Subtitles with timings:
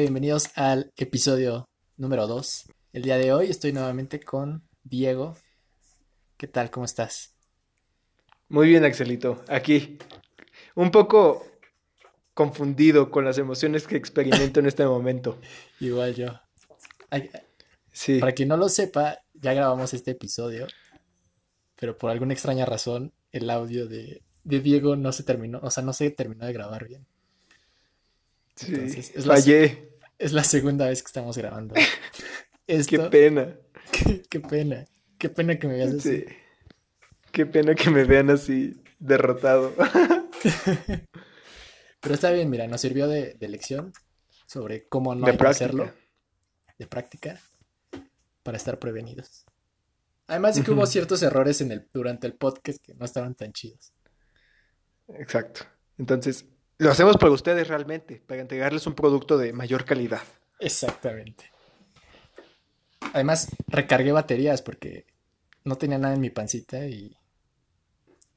[0.00, 2.66] Bienvenidos al episodio número 2.
[2.92, 5.36] El día de hoy estoy nuevamente con Diego.
[6.36, 6.70] ¿Qué tal?
[6.70, 7.34] ¿Cómo estás?
[8.48, 9.42] Muy bien, Axelito.
[9.48, 9.98] Aquí.
[10.74, 11.46] Un poco
[12.34, 15.40] confundido con las emociones que experimento en este momento.
[15.80, 16.28] Igual yo.
[17.90, 18.18] Sí.
[18.18, 20.66] Para quien no lo sepa, ya grabamos este episodio,
[21.74, 25.82] pero por alguna extraña razón el audio de, de Diego no se terminó, o sea,
[25.82, 27.06] no se terminó de grabar bien.
[28.56, 28.74] Sí.
[28.74, 29.92] Entonces, es la- Fallé.
[30.18, 31.74] Es la segunda vez que estamos grabando.
[32.66, 33.54] Qué pena.
[33.92, 34.84] qué, qué pena,
[35.18, 36.20] qué pena que me veas así.
[36.20, 36.24] Sí.
[37.30, 39.72] Qué pena que me vean así derrotado.
[42.00, 43.92] Pero está bien, mira, nos sirvió de, de lección
[44.46, 45.64] sobre cómo no De hay que práctica.
[45.66, 45.92] hacerlo,
[46.78, 47.40] de práctica,
[48.42, 49.44] para estar prevenidos.
[50.28, 53.52] Además de que hubo ciertos errores en el, durante el podcast que no estaban tan
[53.52, 53.92] chidos.
[55.08, 55.62] Exacto.
[55.98, 56.46] Entonces,
[56.78, 60.22] lo hacemos por ustedes realmente, para entregarles un producto de mayor calidad.
[60.58, 61.50] Exactamente.
[63.12, 65.06] Además, recargué baterías porque
[65.64, 67.16] no tenía nada en mi pancita y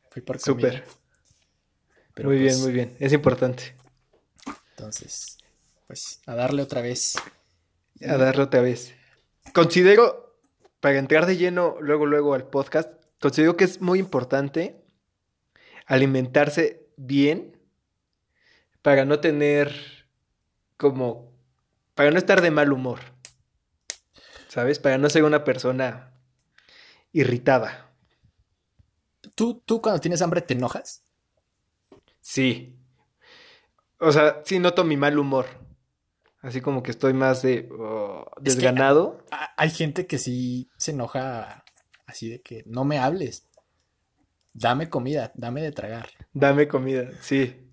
[0.09, 0.71] fui por comida.
[0.71, 0.83] Súper.
[2.13, 2.97] Pero muy pues, bien, muy bien.
[2.99, 3.75] Es importante.
[4.71, 5.37] Entonces,
[5.87, 7.15] pues a darle otra vez.
[8.01, 8.93] A darle otra vez.
[9.53, 10.37] Considero,
[10.79, 14.81] para entrar de lleno luego, luego al podcast, considero que es muy importante
[15.85, 17.58] alimentarse bien
[18.81, 20.07] para no tener
[20.77, 21.31] como,
[21.95, 22.99] para no estar de mal humor,
[24.47, 24.79] ¿sabes?
[24.79, 26.13] Para no ser una persona
[27.11, 27.91] irritada.
[29.35, 31.03] ¿Tú, tú cuando tienes hambre te enojas?
[32.21, 32.75] Sí.
[33.99, 35.45] O sea, sí noto mi mal humor.
[36.41, 39.25] Así como que estoy más de oh, Es que- desganado.
[39.31, 41.65] A- Hay gente que sí se enoja
[42.05, 43.49] así de que no me hables.
[44.53, 46.09] Dame comida, dame de tragar.
[46.33, 47.68] Dame comida, sí.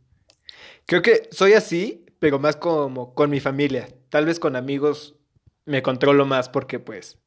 [0.86, 3.88] Creo que soy así, pero más como con mi familia.
[4.08, 5.16] Tal vez con amigos
[5.64, 7.18] me controlo más porque pues...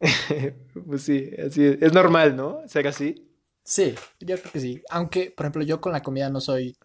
[0.86, 1.82] pues sí, así es.
[1.82, 2.60] Es normal, ¿no?
[2.68, 3.28] Ser así.
[3.64, 4.82] Sí, yo creo que sí.
[4.90, 6.76] Aunque, por ejemplo, yo con la comida no soy.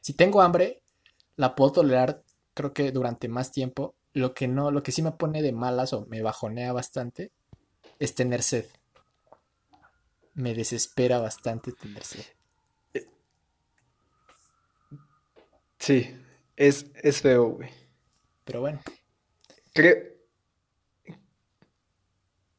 [0.00, 0.82] Si tengo hambre,
[1.36, 2.22] la puedo tolerar,
[2.54, 3.94] creo que durante más tiempo.
[4.12, 7.32] Lo que no, lo que sí me pone de malas o me bajonea bastante
[7.98, 8.66] es tener sed.
[10.34, 12.24] Me desespera bastante tener sed.
[15.86, 16.12] Sí,
[16.56, 17.70] es, es feo, güey.
[18.44, 18.80] Pero bueno,
[19.72, 20.02] Creo...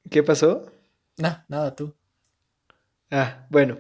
[0.10, 0.72] ¿Qué pasó?
[1.18, 1.94] no, nada tú.
[3.12, 3.80] Ah, bueno.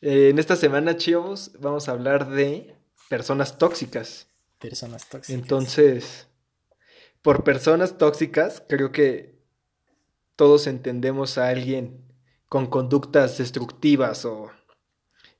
[0.00, 2.76] Eh, en esta semana, chicos, vamos a hablar de
[3.08, 4.28] personas tóxicas.
[4.60, 5.42] Personas tóxicas.
[5.42, 6.28] Entonces,
[7.20, 9.42] por personas tóxicas, creo que
[10.36, 12.06] todos entendemos a alguien
[12.48, 14.52] con conductas destructivas o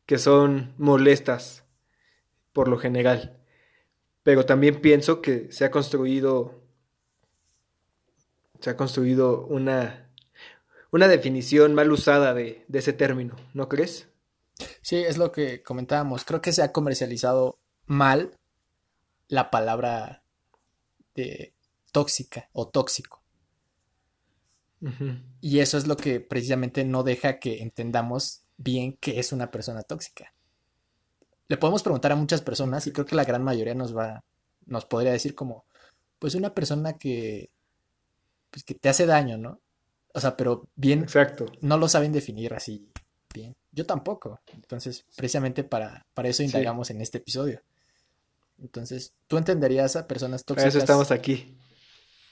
[0.07, 1.68] que son molestas
[2.59, 3.39] por lo general.
[4.25, 6.61] Pero también pienso que se ha construido
[8.59, 10.11] se ha construido una
[10.91, 14.09] una definición mal usada de, de ese término, ¿no crees?
[14.83, 16.25] Sí, es lo que comentábamos.
[16.25, 18.37] Creo que se ha comercializado mal
[19.29, 20.25] la palabra
[21.15, 21.55] de
[21.93, 23.23] tóxica o tóxico.
[25.41, 29.85] Y eso es lo que precisamente no deja que entendamos bien qué es una persona
[29.85, 30.33] tóxica.
[31.49, 34.23] Le podemos preguntar a muchas personas y creo que la gran mayoría nos va,
[34.67, 35.65] nos podría decir como,
[36.19, 37.51] pues una persona que,
[38.51, 39.61] pues que te hace daño, ¿no?
[40.15, 41.47] O sea, pero bien, Exacto.
[41.61, 42.89] no lo saben definir así
[43.33, 43.55] bien.
[43.73, 44.41] Yo tampoco.
[44.53, 46.47] Entonces, precisamente para, para eso Sí.
[46.47, 47.63] indagamos en este episodio.
[48.61, 51.57] Entonces, ¿tú entenderías a personas Para eso tóxicas estamos aquí.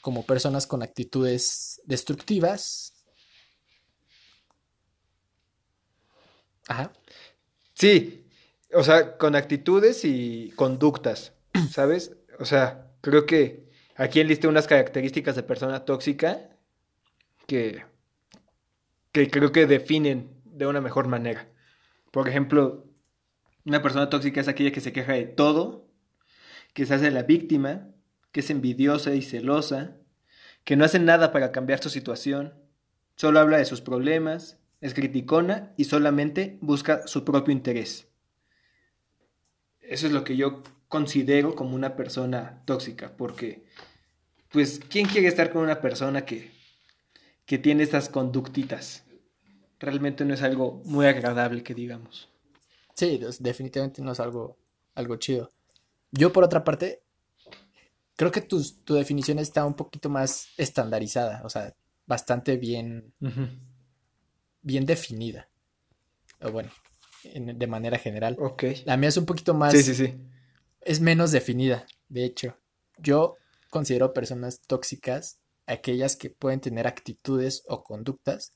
[0.01, 2.93] como personas con actitudes destructivas?
[6.69, 6.93] Ajá.
[7.75, 8.26] Sí,
[8.73, 11.33] o sea, con actitudes y conductas,
[11.71, 12.17] ¿sabes?
[12.39, 16.51] O sea, creo que aquí enlisté unas características de persona tóxica
[17.47, 17.85] que,
[19.13, 21.49] que creo que definen de una mejor manera.
[22.11, 22.87] Por ejemplo,
[23.65, 25.89] una persona tóxica es aquella que se queja de todo,
[26.73, 27.89] que se hace la víctima,
[28.33, 29.97] que es envidiosa y celosa,
[30.65, 32.55] que no hace nada para cambiar su situación,
[33.17, 38.09] solo habla de sus problemas, es criticona y solamente busca su propio interés.
[39.89, 43.65] Eso es lo que yo considero como una persona tóxica, porque,
[44.51, 46.51] pues, ¿quién quiere estar con una persona que,
[47.45, 49.05] que tiene estas conductitas?
[49.79, 52.29] Realmente no es algo muy agradable que digamos.
[52.95, 54.57] Sí, definitivamente no es algo,
[54.95, 55.51] algo chido.
[56.11, 57.03] Yo, por otra parte,
[58.17, 61.75] creo que tu, tu definición está un poquito más estandarizada, o sea,
[62.07, 63.13] bastante bien,
[64.63, 65.49] bien definida.
[66.41, 66.71] O bueno,
[67.35, 68.37] en- de manera general.
[68.39, 68.65] Ok.
[68.85, 70.15] La mía es un poquito más, Sí, sí, sí.
[70.83, 72.57] es menos definida, de hecho.
[72.99, 73.35] yo
[73.71, 78.55] considero personas tóxicas aquellas que pueden tener actitudes o conductas.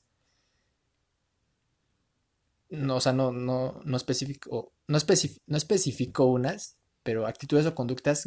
[2.69, 4.97] No, o sea, no, no, no especifico, no,
[5.47, 8.25] no especifico unas, pero actitudes o conductas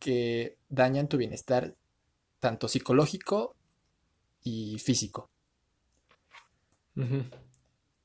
[0.00, 1.76] que dañan tu bienestar
[2.40, 3.54] tanto psicológico
[4.42, 5.30] y físico.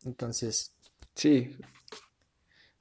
[0.06, 0.74] Entonces.
[1.16, 1.56] Sí.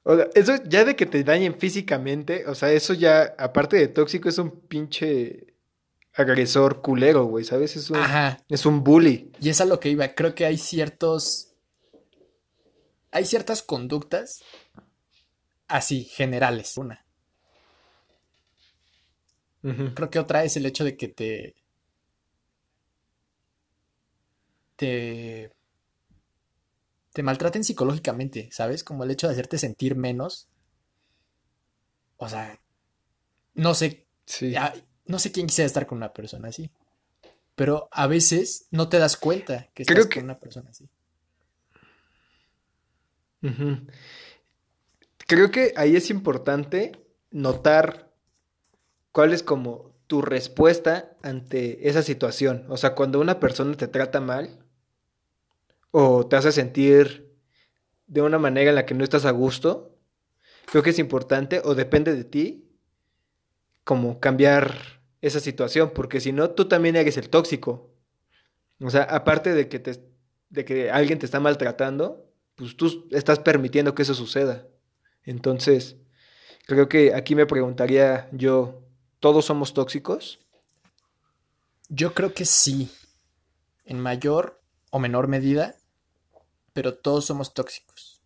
[0.03, 3.87] O sea, eso ya de que te dañen físicamente, o sea, eso ya, aparte de
[3.87, 5.53] tóxico, es un pinche
[6.13, 7.75] agresor culero, güey, ¿sabes?
[7.75, 7.99] Es un,
[8.49, 9.31] es un bully.
[9.39, 10.07] Y es a lo que iba.
[10.09, 11.49] Creo que hay ciertos.
[13.11, 14.43] Hay ciertas conductas
[15.67, 16.77] así, generales.
[16.77, 17.05] Una.
[19.61, 21.55] Creo que otra es el hecho de que te.
[24.75, 25.51] te.
[27.13, 28.83] Te maltraten psicológicamente, ¿sabes?
[28.83, 30.49] Como el hecho de hacerte sentir menos.
[32.17, 32.59] O sea,
[33.53, 34.07] no sé.
[34.25, 34.55] Sí.
[35.05, 36.71] No sé quién quisiera estar con una persona así.
[37.55, 40.89] Pero a veces no te das cuenta que estás con una persona así.
[45.27, 46.93] Creo que ahí es importante
[47.29, 48.11] notar
[49.11, 52.65] cuál es como tu respuesta ante esa situación.
[52.69, 54.62] O sea, cuando una persona te trata mal
[55.95, 57.31] o te hace sentir
[58.07, 59.95] de una manera en la que no estás a gusto,
[60.65, 62.67] creo que es importante o depende de ti
[63.83, 67.93] como cambiar esa situación, porque si no, tú también eres el tóxico.
[68.79, 70.03] O sea, aparte de que, te,
[70.49, 74.67] de que alguien te está maltratando, pues tú estás permitiendo que eso suceda.
[75.23, 75.97] Entonces,
[76.65, 78.81] creo que aquí me preguntaría yo,
[79.19, 80.39] ¿todos somos tóxicos?
[81.87, 82.91] Yo creo que sí,
[83.85, 85.75] en mayor o menor medida,
[86.73, 88.21] pero todos somos tóxicos.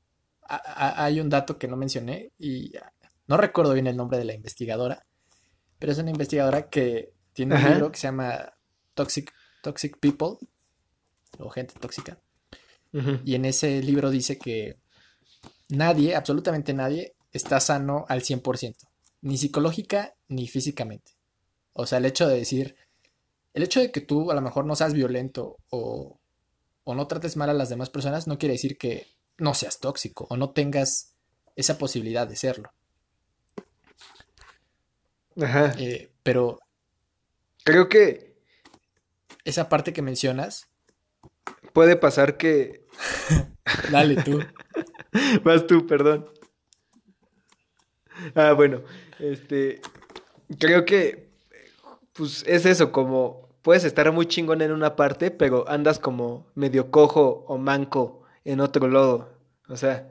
[0.49, 2.71] hay un dato que no mencioné y
[3.27, 5.05] no recuerdo bien el nombre de la investigadora,
[5.77, 8.53] pero es una investigadora que tiene un libro que se llama
[8.93, 10.37] Toxic, Toxic People
[11.37, 12.17] o gente tóxica.
[13.25, 14.79] Y en ese libro dice que
[15.69, 18.75] nadie, absolutamente nadie, está sano al 100%,
[19.21, 21.11] ni psicológica ni físicamente.
[21.73, 22.75] O sea, el hecho de decir,
[23.53, 26.19] el hecho de que tú a lo mejor no seas violento o,
[26.87, 29.07] o no trates mal a las demás personas no quiere decir que
[29.37, 31.13] no seas tóxico o no tengas
[31.57, 32.71] esa posibilidad de serlo.
[35.41, 35.73] Ajá.
[35.77, 36.59] Eh, pero.
[37.65, 38.37] Creo que.
[39.43, 40.69] Esa parte que mencionas.
[41.73, 42.85] Puede pasar que.
[43.91, 44.39] Dale tú.
[45.43, 46.29] Vas tú, perdón.
[48.33, 48.81] Ah, bueno.
[49.19, 49.81] Este.
[50.57, 51.27] Creo que.
[52.13, 53.46] Pues es eso, como.
[53.67, 58.61] Puedes estar muy chingón en una parte, pero andas como medio cojo o manco en
[58.61, 59.37] otro lado.
[59.67, 60.09] O sea,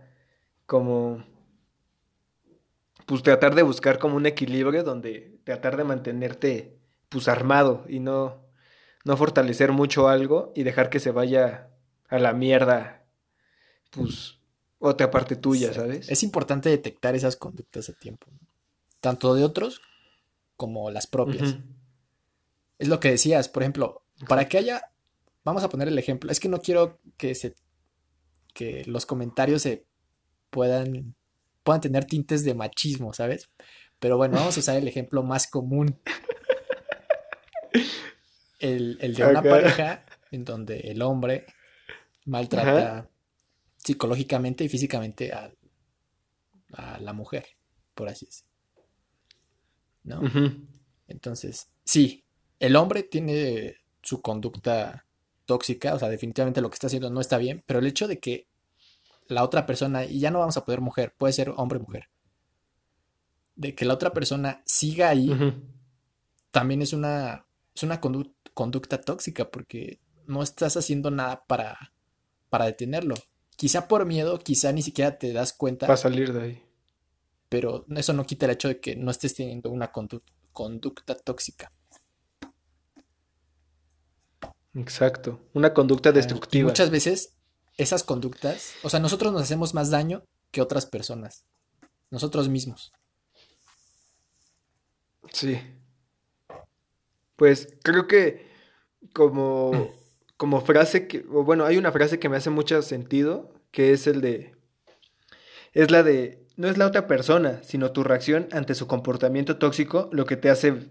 [0.66, 1.24] como
[3.06, 6.76] pues tratar de buscar como un equilibrio donde tratar de mantenerte
[7.08, 8.44] pues armado y no,
[9.06, 11.70] no fortalecer mucho algo y dejar que se vaya
[12.10, 13.06] a la mierda,
[13.88, 14.38] pues
[14.78, 16.10] otra parte tuya, ¿sabes?
[16.10, 18.26] Es importante detectar esas conductas a tiempo,
[19.00, 19.80] tanto de otros
[20.58, 21.56] como las propias.
[22.78, 24.90] Es lo que decías, por ejemplo, para que haya,
[25.44, 27.54] vamos a poner el ejemplo, es que no quiero que se,
[28.52, 29.86] que los comentarios se
[30.50, 31.14] puedan
[31.66, 33.50] puedan tener tintes de machismo, ¿sabes?
[33.98, 36.00] Pero bueno, vamos a usar el ejemplo más común.
[38.58, 41.44] El, de una pareja en donde el hombre
[42.24, 43.10] maltrata
[43.76, 45.52] psicológicamente y físicamente a,
[47.00, 47.46] la mujer,
[47.94, 48.52] por así decirlo.
[50.04, 50.20] ¿No?
[51.08, 52.24] Entonces, sí,
[52.58, 55.06] el hombre tiene su conducta
[55.44, 58.18] tóxica, o sea, definitivamente lo que está haciendo no está bien, pero el hecho de
[58.18, 58.48] que
[59.28, 62.08] la otra persona, y ya no vamos a poder mujer, puede ser hombre o mujer,
[63.54, 65.30] de que la otra persona siga ahí,
[66.50, 71.92] también es una, es una conducta tóxica porque no estás haciendo nada para,
[72.48, 73.14] para detenerlo.
[73.56, 75.86] Quizá por miedo, quizá ni siquiera te das cuenta.
[75.86, 76.62] Para salir de ahí.
[77.48, 81.72] Pero eso no quita el hecho de que no estés teniendo una conducta tóxica.
[84.76, 86.68] Exacto, una conducta destructiva.
[86.68, 87.34] muchas veces
[87.78, 91.44] esas conductas, o sea, nosotros nos hacemos más daño que otras personas,
[92.10, 92.92] nosotros mismos.
[95.32, 95.60] Sí.
[97.36, 98.46] Pues creo que
[99.12, 99.94] como,
[100.36, 104.06] como frase que, o bueno, hay una frase que me hace mucho sentido, que es
[104.06, 104.56] el de,
[105.72, 110.10] es la de, no es la otra persona, sino tu reacción ante su comportamiento tóxico
[110.12, 110.90] lo que te hace,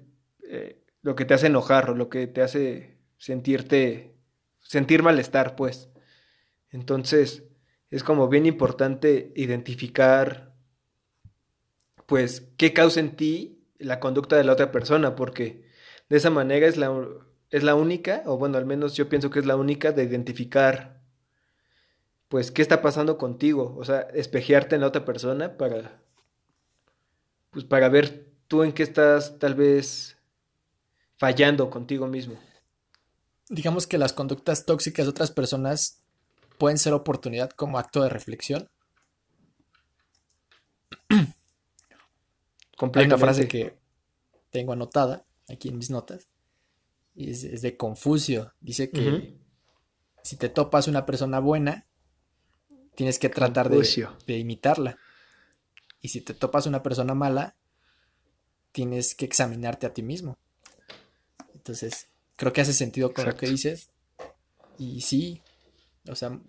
[0.50, 4.16] eh, lo que te hace enojar o lo que te hace sentirte,
[4.62, 5.90] sentir malestar, pues.
[6.70, 7.44] Entonces,
[7.90, 10.54] es como bien importante identificar,
[12.06, 15.66] pues, qué causa en ti la conducta de la otra persona, porque
[16.10, 16.92] de esa manera es la,
[17.52, 21.02] es la única, o bueno, al menos yo pienso que es la única de identificar,
[22.28, 26.02] pues, qué está pasando contigo, o sea, espejearte en la otra persona para,
[27.52, 30.18] pues, para ver tú en qué estás tal vez
[31.18, 32.38] fallando contigo mismo.
[33.50, 36.02] Digamos que las conductas tóxicas de otras personas
[36.58, 38.70] pueden ser oportunidad como acto de reflexión.
[41.10, 43.78] Hay una frase que
[44.50, 46.28] tengo anotada aquí en mis notas.
[47.14, 48.54] Y es, de Confucio.
[48.60, 49.38] Dice que
[50.24, 51.88] si te topas una persona buena,
[52.96, 54.98] tienes que tratar de, de, imitarla.
[56.02, 57.56] Y si te topas una persona mala,
[58.72, 60.38] tienes que examinarte a ti mismo.
[61.54, 63.90] Entonces, creo que hace sentido con lo que dices.
[64.78, 65.42] Y sí,
[66.08, 66.40] o sea,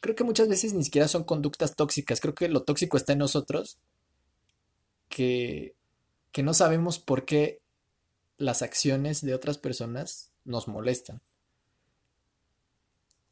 [0.00, 2.20] creo que muchas veces ni siquiera son conductas tóxicas.
[2.20, 3.78] Creo que lo tóxico está en nosotros.
[5.08, 5.74] Que,
[6.32, 7.60] que no sabemos por qué
[8.36, 11.20] las acciones de otras personas nos molestan.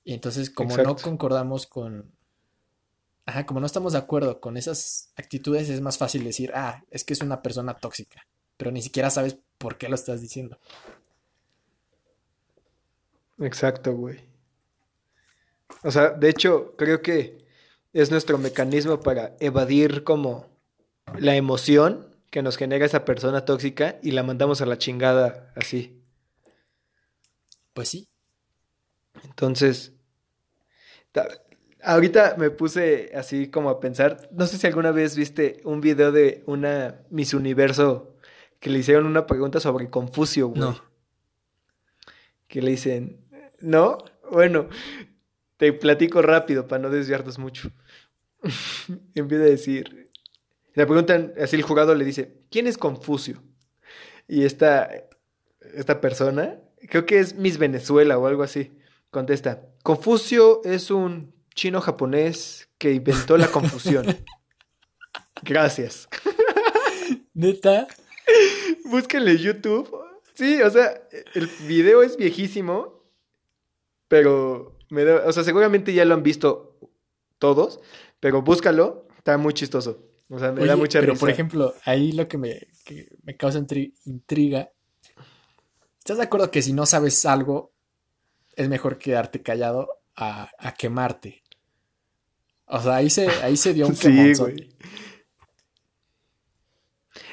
[0.05, 2.13] Y entonces, como no concordamos con.
[3.25, 7.05] Ajá, como no estamos de acuerdo con esas actitudes, es más fácil decir, ah, es
[7.05, 8.27] que es una persona tóxica.
[8.57, 10.59] Pero ni siquiera sabes por qué lo estás diciendo.
[13.43, 14.21] Exacto, güey.
[15.83, 17.45] O sea, de hecho, creo que
[17.93, 20.51] es nuestro mecanismo para evadir como
[21.19, 26.03] la emoción que nos genera esa persona tóxica y la mandamos a la chingada así.
[27.75, 28.09] Pues sí.
[29.25, 29.93] Entonces,
[31.83, 36.13] ahorita me puse así como a pensar, no sé si alguna vez viste un video
[36.13, 38.17] de una Miss Universo
[38.61, 40.61] que le hicieron una pregunta sobre Confucio, güey.
[40.61, 40.81] No.
[42.47, 43.22] Que le dicen,
[43.63, 43.99] ¿no?
[44.31, 44.69] Bueno,
[45.57, 47.71] te platico rápido para no desviarnos mucho.
[49.15, 50.11] Empieza a decir.
[50.75, 53.43] Le preguntan, así el jurado le dice, ¿quién es Confucio?
[54.27, 54.91] Y esta,
[55.75, 58.73] esta persona, creo que es Miss Venezuela o algo así,
[59.11, 64.07] contesta, Confucio es un chino japonés que inventó la confusión.
[65.43, 66.09] Gracias.
[67.35, 67.87] ¿Neta?
[68.85, 69.91] Búsquenle YouTube.
[70.35, 71.03] Sí, o sea,
[71.35, 73.02] el video es viejísimo,
[74.13, 74.77] pero
[75.25, 76.77] o sea, seguramente ya lo han visto
[77.39, 77.81] todos,
[78.21, 80.07] pero búscalo, está muy chistoso.
[80.29, 82.69] O sea, me da mucha pero por ejemplo, ahí lo que me,
[83.23, 83.59] me causa
[84.05, 84.71] intriga.
[85.99, 87.73] ¿Estás de acuerdo que si no sabes algo,
[88.55, 91.43] es mejor quedarte callado a, quemarte?
[92.67, 94.77] O sea, ahí se, ahí se dio un sí, güey.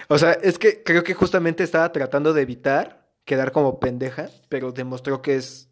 [0.08, 4.72] O sea, es que creo que justamente estaba tratando de evitar quedar como pendeja, pero
[4.72, 5.69] demostró que es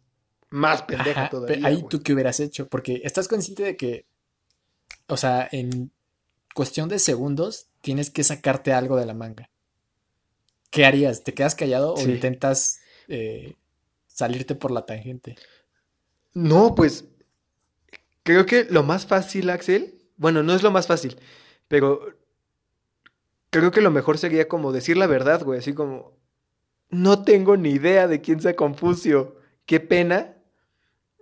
[0.50, 1.66] más pendeja todavía.
[1.66, 4.06] Ahí tú qué hubieras hecho, porque estás consciente de que,
[5.06, 5.90] o sea, en
[6.54, 9.50] cuestión de segundos tienes que sacarte algo de la manga.
[10.70, 11.22] ¿Qué harías?
[11.22, 13.54] ¿Te quedas callado o intentas eh,
[14.06, 15.36] salirte por la tangente?
[16.34, 17.06] No, pues
[18.22, 21.16] creo que lo más fácil, Axel, bueno, no es lo más fácil,
[21.68, 22.14] pero
[23.50, 26.12] creo que lo mejor sería como decir la verdad, güey, así como,
[26.90, 30.37] no tengo ni idea de quién sea Confucio, qué pena,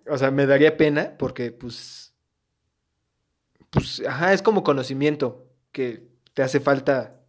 [0.09, 2.15] o sea, me daría pena porque, pues,
[3.71, 7.21] pues, ajá, es como conocimiento que te hace falta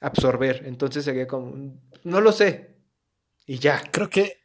[0.00, 0.62] absorber.
[0.66, 2.76] Entonces sería como, no lo sé.
[3.46, 3.82] Y ya.
[3.90, 4.42] Creo que...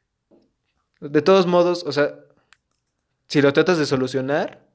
[1.00, 2.16] De todos modos, o sea,
[3.28, 4.68] si lo tratas de solucionar,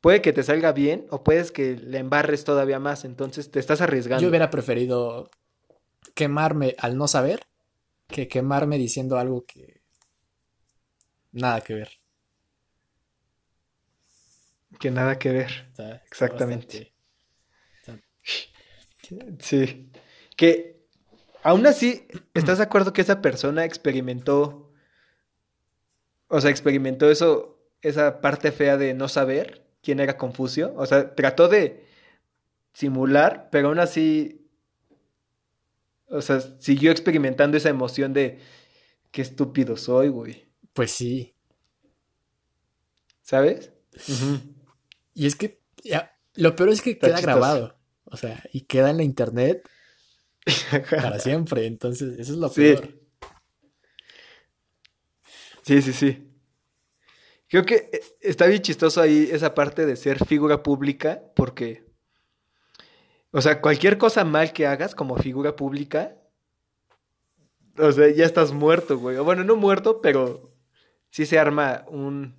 [0.00, 3.04] puede que te salga bien o puedes que le embarres todavía más.
[3.04, 4.22] Entonces te estás arriesgando.
[4.22, 5.30] Yo hubiera preferido
[6.14, 7.40] quemarme al no saber
[8.06, 9.80] que quemarme diciendo algo que
[11.32, 11.97] nada que ver.
[14.78, 15.72] Que nada que ver.
[16.06, 16.92] Exactamente.
[19.40, 19.90] Sí.
[20.36, 20.86] Que
[21.42, 24.72] aún así, ¿estás de acuerdo que esa persona experimentó,
[26.28, 30.74] o sea, experimentó eso, esa parte fea de no saber quién era Confucio?
[30.76, 31.86] O sea, trató de
[32.72, 34.46] simular, pero aún así,
[36.06, 38.38] o sea, siguió experimentando esa emoción de
[39.10, 40.46] qué estúpido soy, güey.
[40.72, 41.34] Pues sí.
[43.22, 43.72] ¿Sabes?
[45.18, 47.76] Y es que ya, lo peor es que queda grabado.
[48.04, 49.68] O sea, y queda en la internet
[50.90, 51.66] para siempre.
[51.66, 52.96] Entonces, eso es lo peor.
[55.62, 56.30] Sí, sí, sí.
[57.48, 61.84] Creo que eh, está bien chistoso ahí esa parte de ser figura pública, porque,
[63.32, 66.16] o sea, cualquier cosa mal que hagas como figura pública,
[67.76, 69.16] o sea, ya estás muerto, güey.
[69.16, 70.48] O bueno, no muerto, pero
[71.10, 72.36] sí se arma un...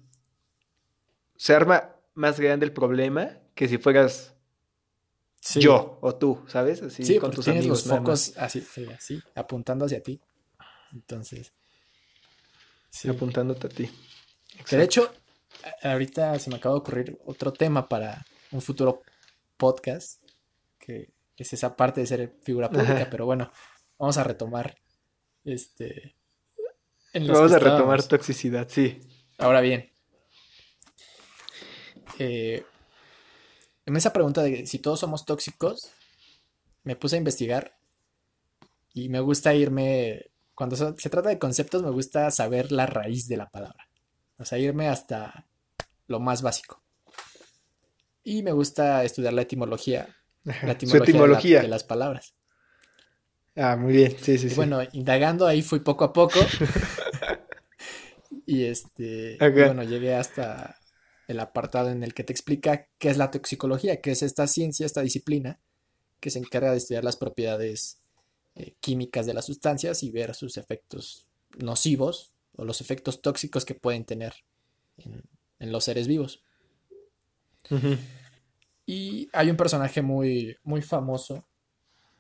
[1.36, 4.36] Se arma más grande el problema que si fueras
[5.56, 6.84] yo o tú, ¿sabes?
[6.84, 7.86] Así sí, con tus tienes amigos.
[7.86, 10.20] los focos así, así, apuntando hacia ti.
[10.92, 11.54] Entonces.
[12.90, 13.08] Sí.
[13.08, 13.90] Apuntándote a ti.
[14.68, 15.14] Que de hecho,
[15.82, 19.02] ahorita se me acaba de ocurrir otro tema para un futuro
[19.56, 20.22] podcast,
[20.78, 23.50] que es esa parte de ser figura pública, pero bueno,
[23.98, 24.76] vamos a retomar
[25.46, 26.18] este.
[27.14, 29.00] vamos a retomar toxicidad, sí.
[29.38, 29.89] Ahora bien,
[32.20, 32.64] eh,
[33.86, 35.90] en esa pregunta de si todos somos tóxicos,
[36.84, 37.80] me puse a investigar
[38.94, 43.38] y me gusta irme, cuando se trata de conceptos, me gusta saber la raíz de
[43.38, 43.88] la palabra.
[44.38, 45.48] O sea, irme hasta
[46.08, 46.82] lo más básico.
[48.24, 50.16] Y me gusta estudiar la etimología.
[50.44, 52.36] La etimología, De, las palabras.
[53.56, 54.56] Ah, muy bien, sí, sí, sí.
[54.56, 56.40] Bueno, indagando ahí fui poco a poco.
[58.46, 60.79] y este, bueno, llegué hasta
[61.30, 64.88] el apartado en el que te explica qué es la toxicología, qué es esta ciencia,
[64.88, 65.60] esta disciplina
[66.20, 68.02] que se encarga de estudiar las propiedades
[68.56, 73.76] eh, químicas de las sustancias y ver sus efectos nocivos o los efectos tóxicos que
[73.76, 74.34] pueden tener
[74.98, 76.42] en, los seres vivos.
[78.88, 81.46] Y hay un personaje muy, muy famoso,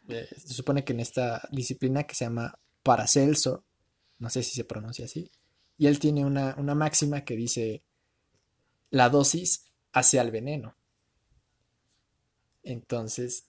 [0.07, 3.65] eh, se supone que en esta disciplina que se llama Paracelso,
[4.19, 5.31] no sé si se pronuncia así,
[5.79, 7.81] y él tiene una, una máxima que dice,
[8.91, 10.75] la dosis hace al veneno.
[12.63, 13.45] Entonces,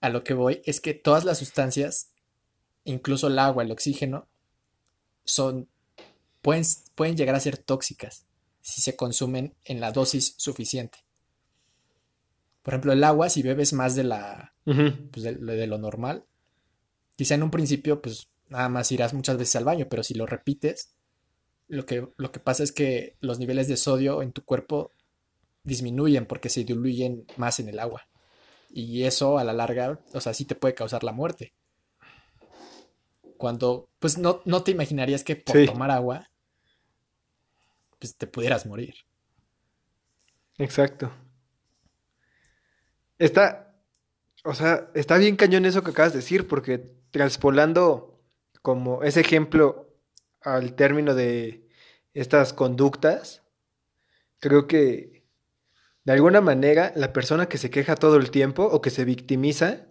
[0.00, 2.12] a lo que voy es que todas las sustancias,
[2.84, 4.28] incluso el agua, el oxígeno,
[5.24, 5.68] son,
[6.42, 6.64] pueden,
[6.94, 8.24] pueden llegar a ser tóxicas
[8.60, 10.98] si se consumen en la dosis suficiente.
[12.62, 16.26] Por ejemplo, el agua, si bebes más de la pues, de, lo normal,
[17.16, 20.26] quizá en un principio, pues nada más irás muchas veces al baño, pero si lo
[20.26, 20.90] repites,
[21.68, 24.92] lo que, lo que pasa es que los niveles de sodio en tu cuerpo
[25.62, 28.08] disminuyen porque se diluyen más en el agua.
[28.70, 31.52] Y eso a la larga, o sea, sí te puede causar la muerte.
[33.36, 36.28] Cuando, pues no, no te imaginarías que por tomar agua,
[37.98, 38.94] pues te pudieras morir.
[40.56, 41.10] Exacto.
[43.18, 43.76] Está,
[44.44, 48.20] o sea, está bien cañón eso que acabas de decir, porque transpolando
[48.62, 49.87] como ese ejemplo
[50.40, 51.68] al término de
[52.14, 53.42] estas conductas,
[54.40, 55.24] creo que
[56.04, 59.86] de alguna manera la persona que se queja todo el tiempo o que se victimiza,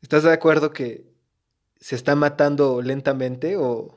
[0.00, 1.12] ¿estás de acuerdo que
[1.80, 3.96] se está matando lentamente o...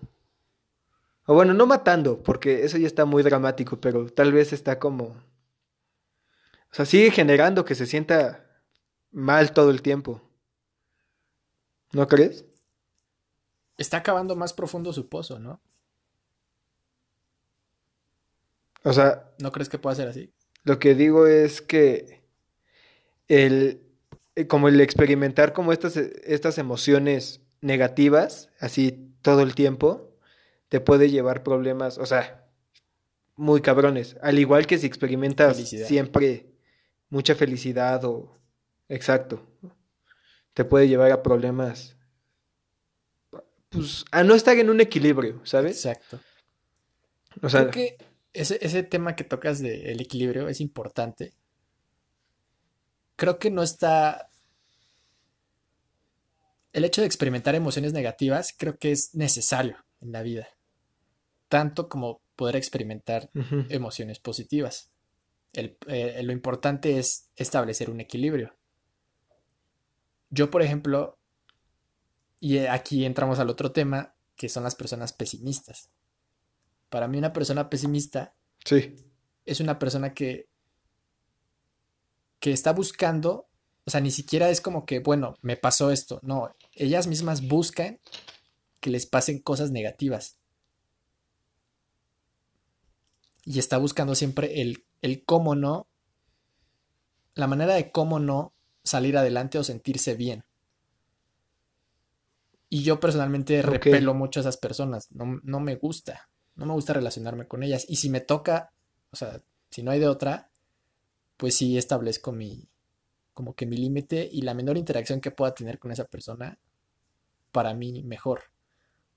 [1.25, 5.15] O bueno, no matando, porque eso ya está muy dramático, pero tal vez está como...
[6.71, 8.45] O sea, sigue generando que se sienta
[9.12, 10.21] mal todo el tiempo.
[11.91, 12.45] ¿No crees?
[13.79, 15.61] Está acabando más profundo su pozo, ¿no?
[18.83, 19.31] O sea.
[19.39, 20.31] ¿No crees que pueda ser así?
[20.63, 22.21] Lo que digo es que
[23.29, 23.81] el.
[24.35, 30.13] Eh, como el experimentar como estas, estas emociones negativas, así todo el tiempo,
[30.67, 32.45] te puede llevar problemas, o sea,
[33.37, 34.17] muy cabrones.
[34.21, 36.51] Al igual que si experimentas siempre
[37.09, 38.37] mucha felicidad o.
[38.89, 39.41] Exacto.
[40.53, 41.95] Te puede llevar a problemas.
[43.69, 45.77] Pues a no estar en un equilibrio, ¿sabes?
[45.77, 46.19] Exacto.
[47.41, 47.69] O sea.
[47.69, 47.97] Creo que
[48.34, 51.34] ese, tema que tocas del equilibrio es importante.
[53.15, 54.29] Creo que no está.
[56.71, 60.47] El hecho de experimentar emociones negativas creo que es necesario en la vida.
[61.47, 63.29] Tanto como poder experimentar
[63.69, 64.91] emociones positivas.
[65.53, 68.55] Eh, lo importante es establecer un equilibrio.
[70.29, 71.18] Yo, por ejemplo,
[72.39, 75.89] y aquí entramos al otro tema, que son las personas pesimistas.
[76.89, 78.95] Para mí una persona pesimista sí.
[79.45, 80.47] es una persona que,
[82.39, 83.47] que está buscando,
[83.86, 87.99] o sea, ni siquiera es como que, bueno, me pasó esto, no, ellas mismas buscan
[88.80, 90.38] que les pasen cosas negativas.
[93.43, 95.88] Y está buscando siempre el, el cómo no,
[97.34, 100.45] la manera de cómo no salir adelante o sentirse bien.
[102.69, 106.29] Y yo personalmente repelo mucho a esas personas, no, no me gusta
[106.60, 107.86] no me gusta relacionarme con ellas.
[107.88, 108.73] Y si me toca,
[109.12, 110.51] o sea, si no hay de otra,
[111.38, 112.67] pues sí establezco mi,
[113.34, 116.60] como que mi límite y la menor interacción que pueda tener con esa persona,
[117.53, 118.43] para mí mejor.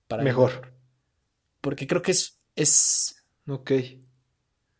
[0.07, 0.73] Para mejor.
[1.61, 3.25] Porque creo que es, es...
[3.49, 3.73] Ok.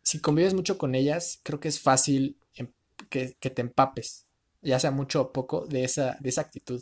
[0.01, 2.71] Si convives mucho con ellas, creo que es fácil em,
[3.09, 4.25] que, te empapes,
[4.61, 6.81] ya sea mucho o poco, de esa, de esa actitud.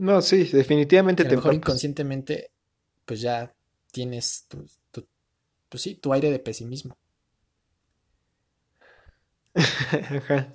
[0.00, 2.50] No, sí, definitivamente te mejor inconscientemente
[3.04, 3.52] pues ya
[3.92, 4.66] tienes tu,
[5.68, 6.96] pues sí, tu aire de pesimismo.
[9.54, 10.54] Ajá.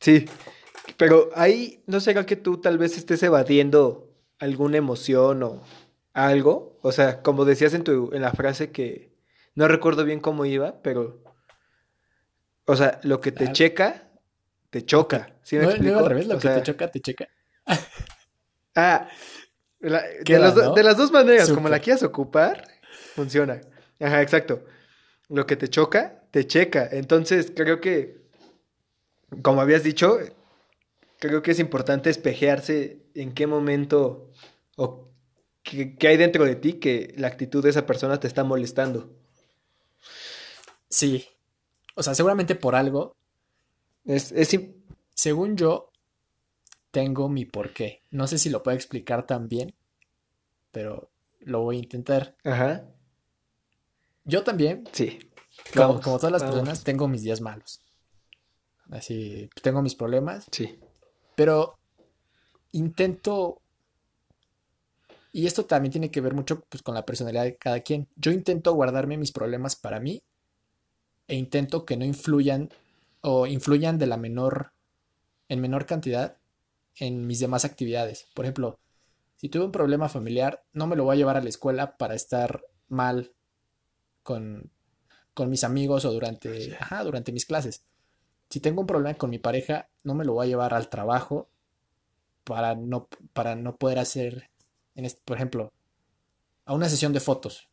[0.00, 0.24] Sí,
[0.96, 5.62] pero ahí no será que tú tal vez estés evadiendo alguna emoción o
[6.14, 9.12] algo, o sea, como decías en tu en la frase que
[9.54, 11.22] no recuerdo bien cómo iba, pero
[12.64, 13.52] o sea, lo que te Ah.
[13.52, 14.08] checa
[14.70, 15.90] te choca, ¿sí me no, no explico?
[15.98, 17.28] iba al revés, lo O que sea, te choca, te checa.
[18.74, 19.08] Ah,
[19.80, 20.74] la- de, las do- ¿no?
[20.74, 22.66] de las dos maneras, como la quieras ocupar,
[23.14, 23.60] funciona.
[24.00, 24.64] Ajá, exacto.
[25.28, 26.88] Lo que te choca, te checa.
[26.90, 28.20] Entonces, creo que,
[29.42, 30.18] como habías dicho,
[31.18, 34.30] creo que es importante espejearse en qué momento
[34.76, 35.08] o
[35.62, 39.10] qué, qué hay dentro de ti que la actitud de esa persona te está molestando.
[40.88, 41.26] Sí.
[41.94, 43.14] O sea, seguramente por algo,
[44.04, 44.34] Es,
[45.14, 45.91] según yo,
[46.92, 48.02] tengo mi porqué.
[48.12, 49.74] No sé si lo puedo explicar tan bien,
[50.70, 52.36] pero lo voy a intentar.
[52.44, 52.84] Ajá,
[54.24, 55.18] Yo también, sí.
[55.74, 56.54] como, Vamos, como todas las vamos.
[56.56, 57.80] personas, tengo mis días malos.
[58.90, 60.78] Así, tengo mis problemas, Sí.
[61.34, 61.76] pero
[62.72, 63.60] intento,
[65.32, 68.06] y esto también tiene que ver mucho pues, con la personalidad de cada quien.
[68.16, 70.22] Yo intento guardarme mis problemas para mí
[71.26, 72.68] e intento que no influyan
[73.22, 74.72] o influyan de la menor,
[75.48, 76.36] en menor cantidad
[76.96, 78.26] en mis demás actividades.
[78.34, 78.78] Por ejemplo,
[79.36, 82.14] si tuve un problema familiar, no me lo voy a llevar a la escuela para
[82.14, 83.32] estar mal
[84.22, 84.70] con,
[85.34, 87.84] con mis amigos o durante, ajá, durante mis clases.
[88.50, 91.48] Si tengo un problema con mi pareja, no me lo voy a llevar al trabajo
[92.44, 94.50] para no, para no poder hacer,
[94.94, 95.72] en este- por ejemplo,
[96.64, 97.68] a una sesión de fotos.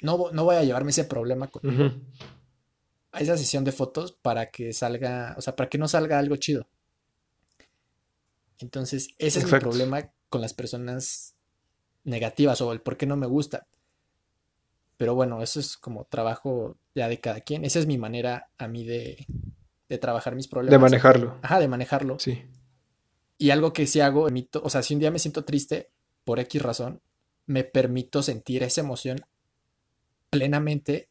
[0.00, 1.82] No, no voy a llevarme ese problema conmigo
[3.10, 6.36] a esa sesión de fotos para que salga, o sea, para que no salga algo
[6.36, 6.68] chido.
[8.58, 11.34] Entonces, ese es mi problema con las personas
[12.04, 13.66] negativas o el por qué no me gusta.
[14.96, 17.64] Pero bueno, eso es como trabajo ya de cada quien.
[17.64, 19.26] Esa es mi manera a mí de,
[19.88, 20.80] de trabajar mis De problemas.
[20.80, 21.38] manejarlo.
[21.42, 22.18] Ajá, de manejarlo.
[22.18, 22.42] Sí.
[23.38, 25.90] Y algo que sí hago, emito, o sea, si un día me siento triste
[26.24, 27.00] por X razón,
[27.46, 29.20] me permito sentir esa emoción
[30.30, 31.08] plenamente,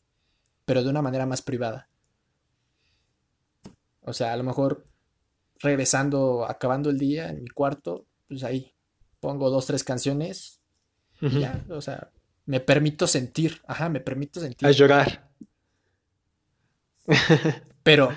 [0.65, 1.89] pero de una manera más privada.
[4.01, 4.86] O sea, a lo mejor
[5.60, 8.74] regresando, acabando el día en mi cuarto, pues ahí
[9.20, 10.62] pongo dos, tres canciones
[11.22, 12.12] y ya, o sea,
[12.46, 15.30] me permito sentir, ajá, me permito A sentir, llorar.
[17.84, 18.10] pero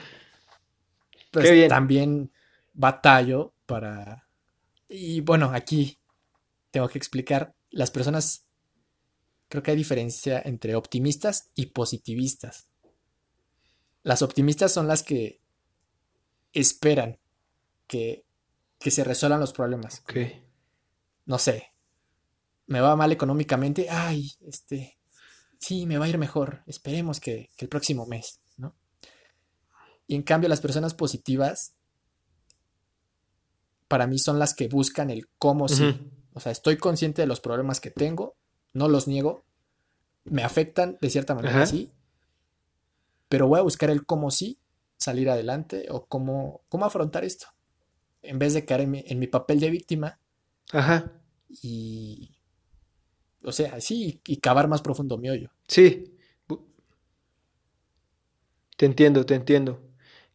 [1.31, 2.33] pues también
[2.73, 4.29] batallo para...
[4.89, 5.99] Y bueno, aquí
[6.71, 8.47] tengo que explicar, las personas,
[9.49, 12.69] creo que hay diferencia entre optimistas y positivistas.
[14.03, 15.41] Las optimistas son las que
[16.53, 17.19] esperan
[17.91, 18.25] que,
[18.79, 20.05] que se resuelvan los problemas.
[21.27, 21.73] No sé,
[22.69, 24.97] me va mal económicamente, ay, este,
[25.59, 28.77] sí, me va a ir mejor, esperemos que, que el próximo mes, ¿no?
[30.07, 31.75] Y en cambio las personas positivas,
[33.89, 35.89] para mí son las que buscan el cómo sí.
[35.89, 36.11] Ujú.
[36.35, 38.37] O sea, estoy consciente de los problemas que tengo,
[38.73, 39.45] no los niego,
[40.23, 41.67] me afectan de cierta manera, Ajá.
[41.67, 41.91] sí,
[43.29, 44.61] pero voy a buscar el cómo sí
[44.97, 47.49] salir adelante o cómo, cómo afrontar esto.
[48.23, 50.19] En vez de caer en mi, en mi papel de víctima
[50.73, 51.13] Ajá.
[51.49, 52.37] y,
[53.43, 55.51] o sea, sí, y cavar más profundo mi hoyo.
[55.69, 56.17] Sí.
[58.77, 59.83] Te entiendo, te entiendo.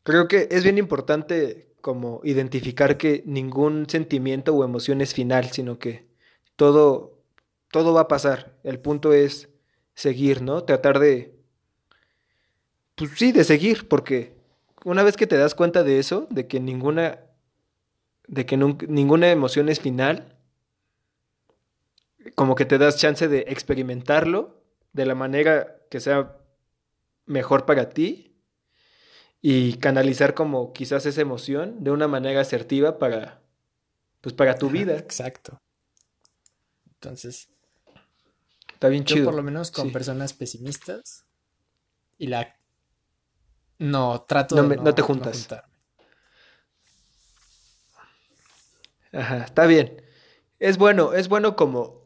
[0.03, 5.79] Creo que es bien importante como identificar que ningún sentimiento o emoción es final, sino
[5.79, 6.07] que
[6.55, 7.21] todo,
[7.71, 8.57] todo va a pasar.
[8.63, 9.49] El punto es
[9.93, 10.63] seguir, ¿no?
[10.63, 11.35] Tratar de,
[12.95, 14.35] pues sí, de seguir, porque
[14.83, 17.19] una vez que te das cuenta de eso, de que ninguna,
[18.27, 20.37] de que ninguna emoción es final,
[22.35, 24.61] como que te das chance de experimentarlo
[24.93, 26.37] de la manera que sea
[27.25, 28.35] mejor para ti
[29.41, 33.41] y canalizar como quizás esa emoción de una manera asertiva para
[34.21, 34.97] pues para tu vida.
[34.97, 35.59] Exacto.
[36.93, 37.49] Entonces,
[38.73, 39.25] Está bien yo chido.
[39.25, 39.91] por lo menos con Sí.
[39.93, 41.25] personas pesimistas
[42.17, 42.55] y la...
[43.77, 45.47] No, trato No de no te juntas.
[49.15, 50.01] Ajá, está bien.
[50.59, 52.03] Es bueno, es bueno como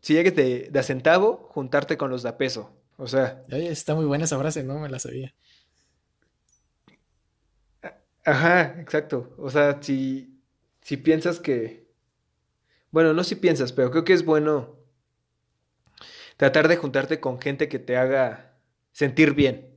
[0.00, 2.72] si eres de, de a centavo, juntarte con los de a peso.
[2.96, 5.34] O sea, Oye, está muy buena esa frase, no me la sabía.
[8.24, 9.34] ajá, exacto.
[9.38, 10.40] O sea, si,
[10.82, 11.86] si piensas que,
[12.90, 14.76] bueno, no si piensas, pero creo que es bueno
[16.36, 18.58] tratar de juntarte con gente que te haga
[18.92, 19.76] sentir bien.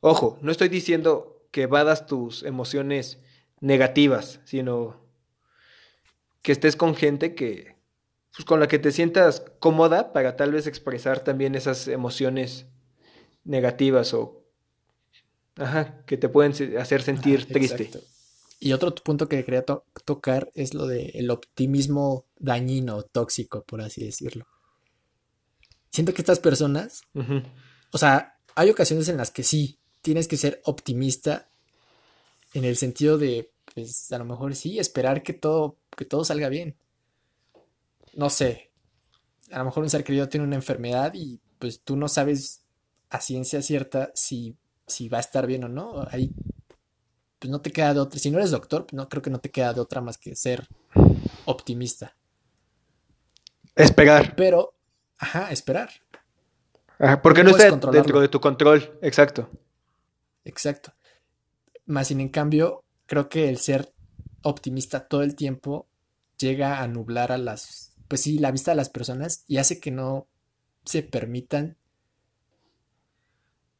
[0.00, 3.22] Ojo, no estoy diciendo que evadas tus emociones
[3.60, 5.07] negativas, sino
[6.42, 7.76] que estés con gente que,
[8.32, 12.66] pues, con la que te sientas cómoda para tal vez expresar también esas emociones
[13.44, 14.38] negativas o
[15.58, 17.90] Ajá, que te pueden hacer sentir triste.
[18.60, 19.64] Y otro punto que quería
[20.04, 24.46] tocar es lo del optimismo dañino, tóxico, por así decirlo.
[25.90, 27.02] Siento que estas personas,
[27.92, 31.50] o sea, hay ocasiones en las que sí, tienes que ser optimista
[32.54, 36.48] en el sentido de, pues, a lo mejor sí, esperar que todo, que todo salga
[36.48, 36.76] bien.
[38.14, 38.70] No sé,
[39.50, 42.62] a lo mejor un ser querido tiene una enfermedad y pues tú no sabes
[43.10, 44.56] a ciencia cierta si,
[44.86, 46.06] si va a estar bien o no.
[46.10, 46.32] Ahí
[47.38, 48.18] pues no te queda de otra.
[48.18, 50.34] Si no eres doctor, pues no creo que no te queda de otra más que
[50.34, 50.68] ser
[51.44, 52.16] optimista.
[53.74, 54.34] Esperar.
[54.36, 54.74] Pero,
[55.18, 55.90] ajá, esperar.
[56.98, 59.48] Ajá, porque no, está dentro de tu control, exacto.
[60.44, 60.92] Exacto.
[61.86, 63.92] Más sin en cambio, creo que el ser
[64.48, 65.88] optimista todo el tiempo
[66.38, 69.90] llega a nublar a las, pues sí, la vista de las personas y hace que
[69.90, 70.28] no
[70.84, 71.76] se permitan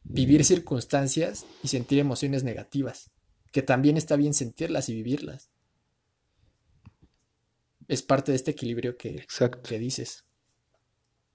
[0.02, 3.10] vivir circunstancias y sentir emociones negativas,
[3.52, 5.50] que también está bien sentirlas y vivirlas.
[7.86, 9.26] Es parte de este equilibrio que,
[9.64, 10.24] que dices.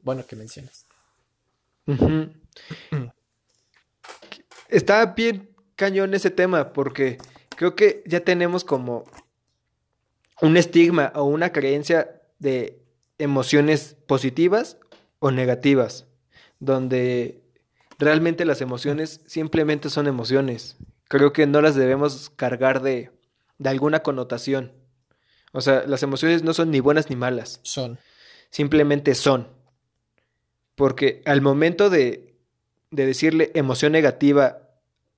[0.01, 0.85] Bueno, que mencionas.
[4.69, 7.17] Está bien cañón ese tema porque
[7.55, 9.05] creo que ya tenemos como
[10.43, 12.83] un estigma o una creencia de
[13.17, 14.77] emociones positivas
[15.19, 16.05] o negativas,
[16.59, 17.41] donde
[17.97, 20.75] realmente las emociones simplemente son emociones.
[21.07, 23.11] Creo que no las debemos cargar de,
[23.57, 24.73] de alguna connotación.
[25.53, 27.61] O sea, las emociones no son ni buenas ni malas.
[27.63, 27.97] Son.
[28.49, 29.47] Simplemente son.
[30.75, 32.35] Porque al momento de,
[32.91, 34.71] de decirle emoción negativa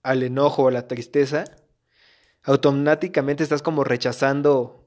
[0.04, 1.46] al enojo o a la tristeza,
[2.44, 4.85] automáticamente estás como rechazando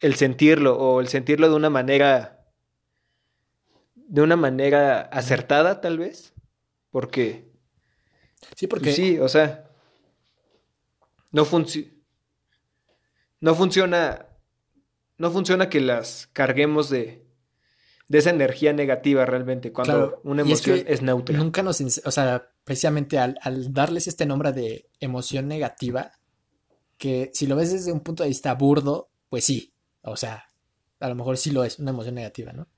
[0.00, 2.46] el sentirlo o el sentirlo de una manera
[3.94, 6.34] de una manera acertada tal vez
[6.90, 7.50] porque
[8.54, 9.70] sí porque pues sí o sea
[11.32, 11.90] no funciona
[13.40, 14.26] no funciona
[15.18, 17.24] no funciona que las carguemos de
[18.06, 21.36] de esa energía negativa realmente cuando una emoción es, neutra.
[21.36, 26.12] nunca nos o sea precisamente al, al darles este nombre de emoción negativa
[26.98, 29.73] que si lo ves desde un punto de vista burdo pues sí
[30.04, 30.48] o sea,
[31.00, 32.68] a lo mejor sí lo es, una emoción negativa, ¿no?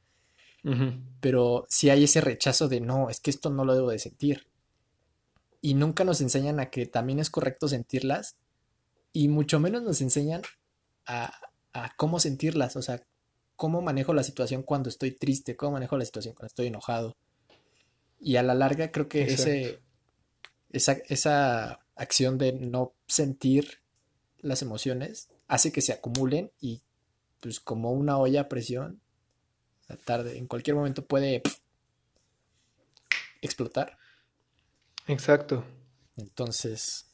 [1.21, 4.49] Pero si hay ese rechazo de no, es que esto no lo debo de sentir.
[5.61, 8.37] Y nunca nos enseñan a que también es correcto sentirlas
[9.13, 10.43] y mucho menos nos enseñan
[11.07, 11.33] a,
[11.97, 13.07] cómo sentirlas, o sea,
[13.55, 17.17] cómo manejo la situación cuando estoy triste, cómo manejo la situación cuando estoy enojado.
[18.19, 19.81] Y a la larga creo que ese,
[20.71, 23.83] esa, esa acción de no sentir
[24.39, 26.83] las emociones hace que se acumulen y
[27.41, 29.01] pues como una olla a presión,
[29.89, 31.43] la tarde, en cualquier momento puede
[33.41, 33.97] explotar.
[35.07, 35.65] Exacto.
[36.17, 37.07] Entonces.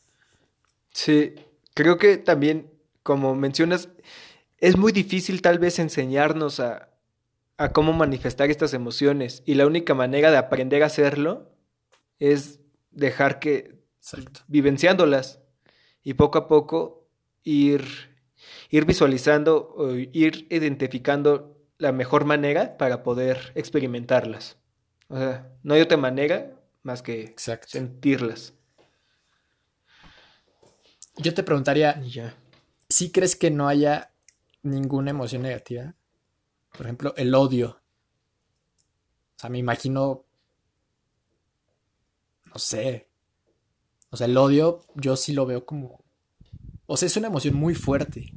[0.92, 1.34] Sí,
[1.74, 2.70] creo que también,
[3.02, 3.88] como mencionas,
[4.58, 6.90] es muy difícil tal vez enseñarnos a,
[7.56, 11.52] a cómo manifestar estas emociones y la única manera de aprender a hacerlo
[12.18, 13.82] es dejar que
[14.48, 15.40] vivenciándolas
[16.02, 17.08] y poco a poco
[17.44, 18.11] ir
[18.70, 24.58] ir visualizando, o ir identificando la mejor manera para poder experimentarlas.
[25.08, 26.52] O sea, no hay otra manera
[26.82, 27.34] más que
[27.66, 28.54] sentirlas.
[31.16, 32.34] Yo te preguntaría, ya.
[32.88, 34.12] ¿sí crees que no haya
[34.62, 35.94] ninguna emoción negativa?
[36.76, 37.80] Por ejemplo, el odio.
[39.36, 40.24] O sea, me imagino,
[42.44, 43.08] no sé.
[44.10, 46.01] O sea, el odio yo sí lo veo como...
[46.92, 48.34] O sea, es una emoción muy fuerte.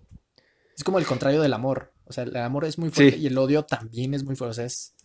[0.77, 1.91] Es como el contrario del amor.
[2.05, 4.51] O sea, el amor es muy fuerte y el odio también es muy fuerte.
[4.51, 4.95] O sea, es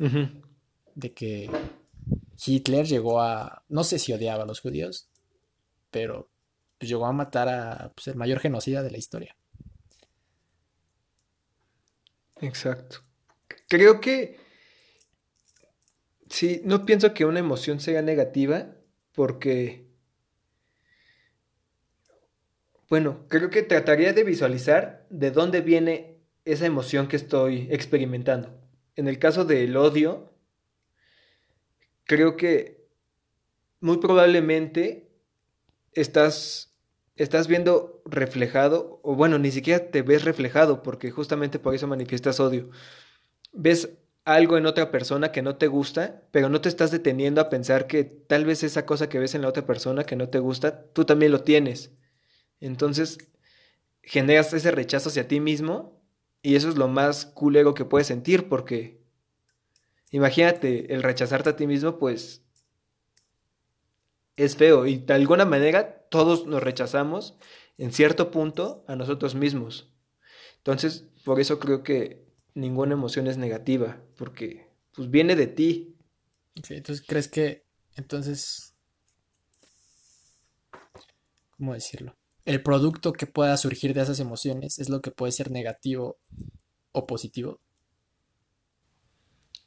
[0.94, 1.50] de que
[2.46, 3.64] Hitler llegó a.
[3.68, 5.08] No sé si odiaba a los judíos,
[5.90, 6.30] pero
[6.78, 9.36] pues, llegó a matar a pues, el mayor genocida de la historia.
[12.40, 12.98] Exacto.
[13.68, 14.38] Creo que.
[16.28, 18.76] Sí, no pienso que una emoción sea negativa
[19.10, 19.89] porque
[22.90, 28.50] bueno, creo que trataría de visualizar de dónde viene esa emoción que estoy experimentando.
[28.96, 30.34] En el caso del odio,
[32.02, 32.84] creo que
[33.78, 35.08] muy probablemente
[35.92, 36.74] estás,
[37.14, 42.40] estás viendo reflejado, o bueno, ni siquiera te ves reflejado, porque justamente por eso manifiestas
[42.40, 42.70] odio.
[43.52, 43.90] Ves
[44.24, 47.86] algo en otra persona que no te gusta, pero no te estás deteniendo a pensar
[47.86, 50.86] que tal vez esa cosa que ves en la otra persona que no te gusta,
[50.92, 51.92] tú también lo tienes.
[52.60, 53.18] Entonces,
[54.02, 56.00] generas ese rechazo hacia ti mismo
[56.42, 59.00] y eso es lo más culero que puedes sentir porque
[60.10, 62.42] imagínate el rechazarte a ti mismo, pues
[64.36, 67.36] es feo y de alguna manera todos nos rechazamos
[67.78, 69.92] en cierto punto a nosotros mismos.
[70.58, 75.96] Entonces, por eso creo que ninguna emoción es negativa, porque pues viene de ti.
[76.68, 77.64] entonces, ¿crees que
[77.96, 78.74] entonces
[81.60, 82.19] ¿cómo decirlo?
[82.44, 86.18] El producto que pueda surgir de esas emociones es lo que puede ser negativo
[86.92, 87.60] o positivo.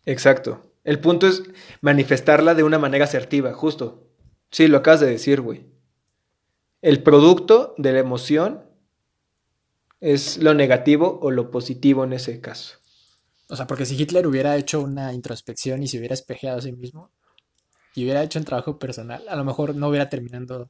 [0.05, 0.71] Exacto.
[0.83, 1.43] El punto es
[1.81, 4.09] manifestarla de una manera asertiva, justo.
[4.51, 5.65] Sí, lo acabas de decir, güey.
[6.81, 8.65] El producto de la emoción
[10.01, 12.79] es lo negativo o lo positivo en ese caso.
[13.47, 16.73] O sea, porque si Hitler hubiera hecho una introspección y se hubiera espejeado a sí
[16.73, 17.11] mismo
[17.95, 20.69] y hubiera hecho un trabajo personal, a lo mejor no hubiera terminando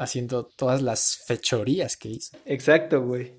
[0.00, 2.36] haciendo todas las fechorías que hizo.
[2.46, 3.34] Exacto, güey.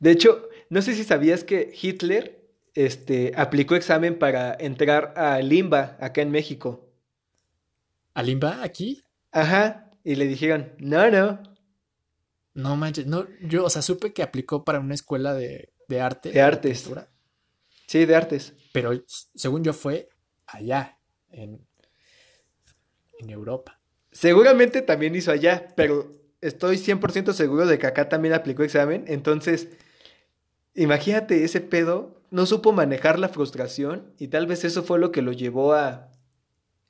[0.00, 2.42] De hecho, no sé si sabías que Hitler
[2.74, 6.90] este, aplicó examen para entrar a Limba, acá en México.
[8.14, 9.04] ¿A Limba, aquí?
[9.30, 11.42] Ajá, y le dijeron, no, no.
[12.54, 16.30] No manches, no, yo, o sea, supe que aplicó para una escuela de, de arte.
[16.30, 16.90] De artes.
[17.86, 18.54] sí, de artes.
[18.72, 20.08] Pero según yo fue
[20.46, 20.98] allá,
[21.30, 21.66] en,
[23.18, 23.83] en Europa.
[24.14, 29.04] Seguramente también hizo allá, pero estoy 100% seguro de que acá también aplicó examen.
[29.08, 29.68] Entonces,
[30.74, 35.20] imagínate ese pedo no supo manejar la frustración y tal vez eso fue lo que
[35.20, 36.10] lo llevó a,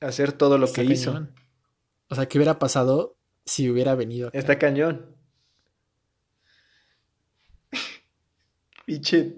[0.00, 1.28] hacer todo lo que hizo.
[2.10, 4.28] O sea, ¿qué hubiera pasado si hubiera venido?
[4.28, 4.38] Acá?
[4.38, 5.16] Está cañón.
[8.86, 9.36] Piche.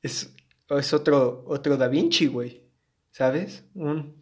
[0.00, 0.34] Es,
[0.70, 2.62] es otro, otro Da Vinci, güey.
[3.10, 3.64] ¿Sabes?
[3.74, 4.19] Un,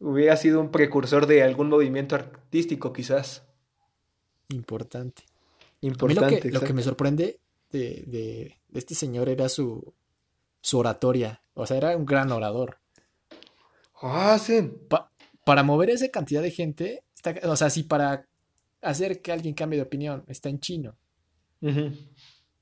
[0.00, 3.46] hubiera sido un precursor de algún movimiento artístico, quizás.
[4.48, 5.24] Importante.
[5.80, 6.50] Importante.
[6.50, 9.94] lo que me sorprende de, este señor era su,
[10.60, 11.42] su oratoria.
[11.54, 12.78] O sea, era un gran orador.
[14.00, 14.70] Ah, sí.
[15.44, 17.04] para mover esa cantidad de gente,
[17.42, 18.28] o sea, si para
[18.80, 20.96] hacer que alguien cambie de opinión está en chino.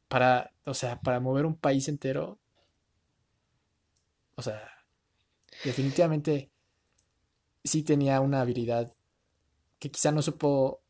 [0.09, 2.38] Para, o sea, para mover un país entero.
[4.35, 4.62] O sea,
[5.64, 6.51] definitivamente
[7.66, 8.92] sí tenía una habilidad
[9.79, 10.81] que quizá no supo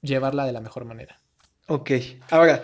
[0.00, 1.20] llevarla de la mejor manera.
[1.66, 1.90] Ok,
[2.30, 2.62] ahora,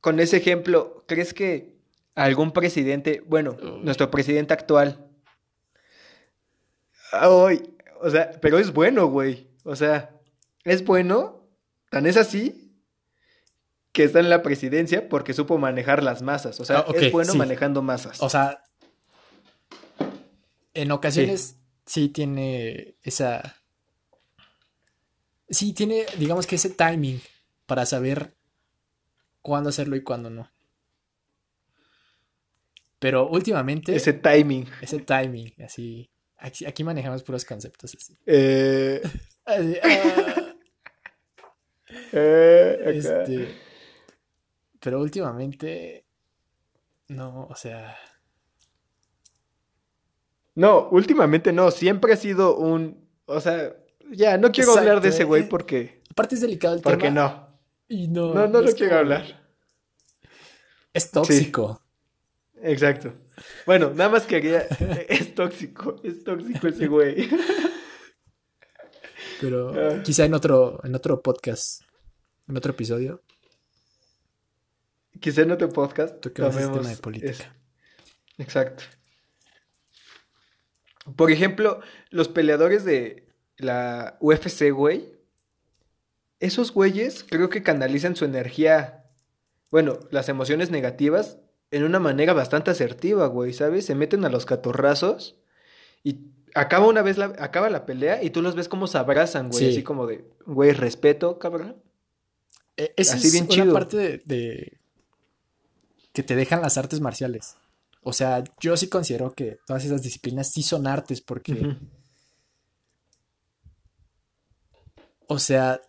[0.00, 1.76] con ese ejemplo, ¿crees que
[2.14, 5.06] algún presidente, bueno, nuestro presidente actual,
[7.22, 10.10] hoy, o sea, pero es bueno, güey, o sea,
[10.64, 11.48] es bueno,
[11.90, 12.74] tan es así
[13.92, 17.34] que está en la presidencia porque supo manejar las masas, o sea, ah, es bueno
[17.34, 18.22] manejando masas.
[18.22, 18.62] O sea,
[20.76, 23.62] en ocasiones sí tiene esa...
[25.48, 27.20] Sí, tiene, digamos que ese timing
[27.66, 28.34] para saber
[29.42, 30.50] cuándo hacerlo y cuándo no.
[32.98, 33.94] Pero últimamente.
[33.94, 34.66] Ese timing.
[34.80, 36.10] Ese timing, así.
[36.38, 38.16] Aquí, manejamos puros conceptos así.
[38.26, 39.02] Eh...
[39.48, 39.58] Ah.
[42.12, 43.54] eh este,
[44.80, 46.04] pero últimamente.
[47.06, 47.96] No, o sea.
[50.56, 51.70] No, últimamente no.
[51.70, 53.06] Siempre ha sido un.
[53.26, 53.76] O sea,
[54.10, 56.02] ya, no quiero hablar de ese güey eh, porque.
[56.10, 56.94] Aparte es delicado el tema.
[56.94, 57.46] Porque no
[57.88, 59.24] no, no, no lo quiero hablar.
[60.92, 61.82] Es tóxico.
[62.62, 63.14] Exacto.
[63.66, 64.60] Bueno, nada más quería.
[65.08, 67.28] Es tóxico, es tóxico ese güey.
[69.40, 70.02] Pero ah.
[70.02, 71.82] quizá en otro, en otro podcast,
[72.48, 73.22] en otro episodio.
[75.20, 76.24] Quizá en otro podcast.
[76.24, 77.54] De política.
[78.38, 78.84] Exacto.
[81.14, 85.04] Por ejemplo, los peleadores de la UFC, güey,
[86.40, 89.04] esos güeyes creo que canalizan su energía,
[89.70, 91.38] bueno, las emociones negativas
[91.70, 93.86] en una manera bastante asertiva, güey, ¿sabes?
[93.86, 95.36] Se meten a los catorrazos
[96.02, 96.20] y
[96.54, 99.70] acaba una vez la, acaba la pelea y tú los ves como se abrazan, güey,
[99.70, 101.76] así como de, güey, respeto, cabrón.
[102.76, 103.72] E, así es bien chido.
[103.72, 104.78] parte de,
[106.12, 107.56] que te dejan las artes marciales.
[108.08, 111.76] O sea, yo sí considero que todas esas disciplinas sí son artes porque...
[115.26, 115.80] O sea,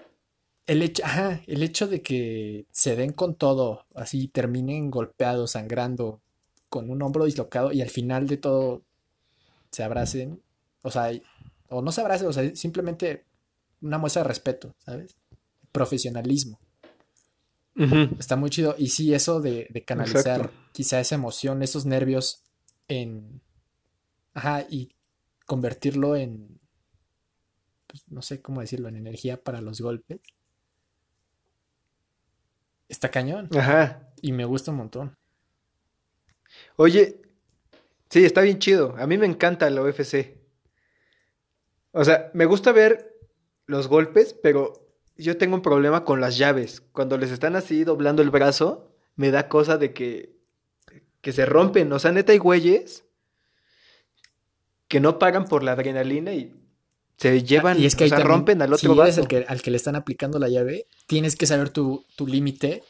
[0.65, 1.03] el hecho,
[1.45, 6.19] el hecho de que se den con todo, así terminen golpeados, sangrando,
[6.69, 8.81] con un hombro dislocado y al final de todo
[9.69, 10.41] se abracen,
[10.81, 11.11] o sea,
[11.69, 13.25] o no se abracen, o sea, simplemente
[13.79, 15.15] una muestra de respeto, ¿sabes?
[15.71, 16.59] Profesionalismo.
[18.19, 18.75] Está muy chido.
[18.77, 22.43] Y sí, eso de, canalizar quizá esa emoción, esos nervios
[22.87, 23.41] en...
[24.33, 24.95] Ajá, y
[25.45, 26.59] convertirlo en...
[27.87, 30.19] Pues, no sé cómo decirlo, en energía para los golpes
[32.89, 33.49] Está cañón.
[33.57, 34.09] Ajá.
[34.21, 35.17] Y me gusta un montón.
[36.77, 37.21] Oye,
[38.09, 38.95] Sí, está bien chido.
[38.97, 40.37] A mí me encanta la UFC.
[41.91, 43.15] O sea, me gusta ver
[43.65, 44.86] los golpes, pero
[45.17, 46.81] yo tengo un problema con las llaves.
[46.91, 50.35] Cuando les están así doblando el brazo, me da cosa de que,
[51.21, 51.91] que se rompen.
[51.93, 53.03] O sea, neta hay güeyes
[54.87, 56.53] que no pagan por la adrenalina y
[57.17, 59.23] se llevan, Y es que o ahí sea, también, rompen al otro si vaso.
[59.27, 62.83] que, al que le están aplicando la llave, tienes que saber tu, tu límite,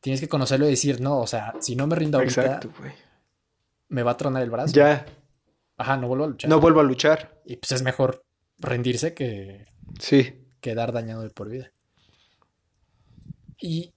[0.00, 2.92] tienes que conocerlo y decir, no, o sea, si no me rindo ahorita, Exacto, güey.
[3.88, 4.72] me va a tronar el brazo.
[4.74, 5.04] Ya,
[5.76, 6.48] Ajá, no vuelvo a luchar.
[6.50, 7.40] no vuelvo a luchar.
[7.44, 8.24] Y pues es mejor
[8.58, 9.66] rendirse que
[9.98, 11.70] Sí, quedar dañado de por vida.
[13.58, 13.92] Y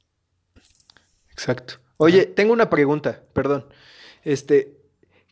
[1.31, 1.75] exacto.
[1.97, 3.69] Oye, tengo una pregunta, perdón.
[4.23, 4.77] Este,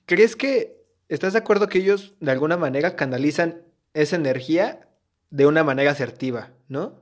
[0.05, 3.63] ¿crees que estás de acuerdo que ellos de alguna manera canalizan
[3.93, 4.87] esa energía
[5.29, 7.01] de una manera asertiva, ¿no?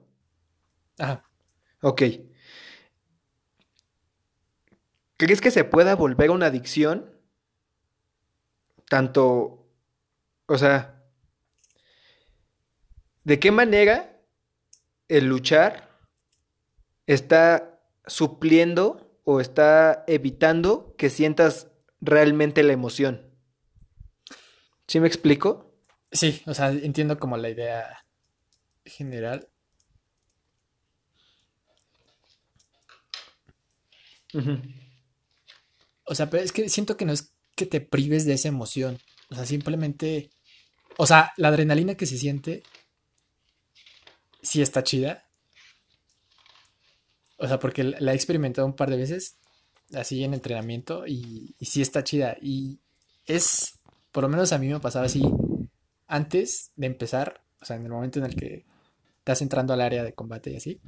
[0.97, 1.23] ajá,
[1.81, 2.01] Ok.
[5.17, 7.15] ¿Crees que se pueda volver una adicción?
[8.89, 9.67] Tanto,
[10.47, 11.03] o sea,
[13.23, 14.10] ¿de qué manera
[15.17, 15.89] el luchar
[17.05, 21.67] está supliendo o está evitando que sientas
[21.99, 23.31] realmente la emoción?
[24.87, 25.71] ¿Sí me explico?
[26.11, 28.05] sí, o sea, entiendo como la idea
[28.85, 29.47] general.
[36.03, 38.99] O sea, pero es que siento que no es que te prives de esa emoción.
[39.29, 40.29] O sea, simplemente.
[40.97, 42.63] O sea, la adrenalina que se siente.
[44.41, 45.25] Sí está chida.
[47.37, 49.37] O sea, porque la he experimentado un par de veces.
[49.93, 51.05] Así en entrenamiento.
[51.07, 52.37] Y, y sí está chida.
[52.41, 52.79] Y
[53.25, 53.79] es.
[54.11, 55.23] Por lo menos a mí me pasaba así.
[56.07, 57.43] Antes de empezar.
[57.61, 58.65] O sea, en el momento en el que
[59.19, 60.81] estás entrando al área de combate y así.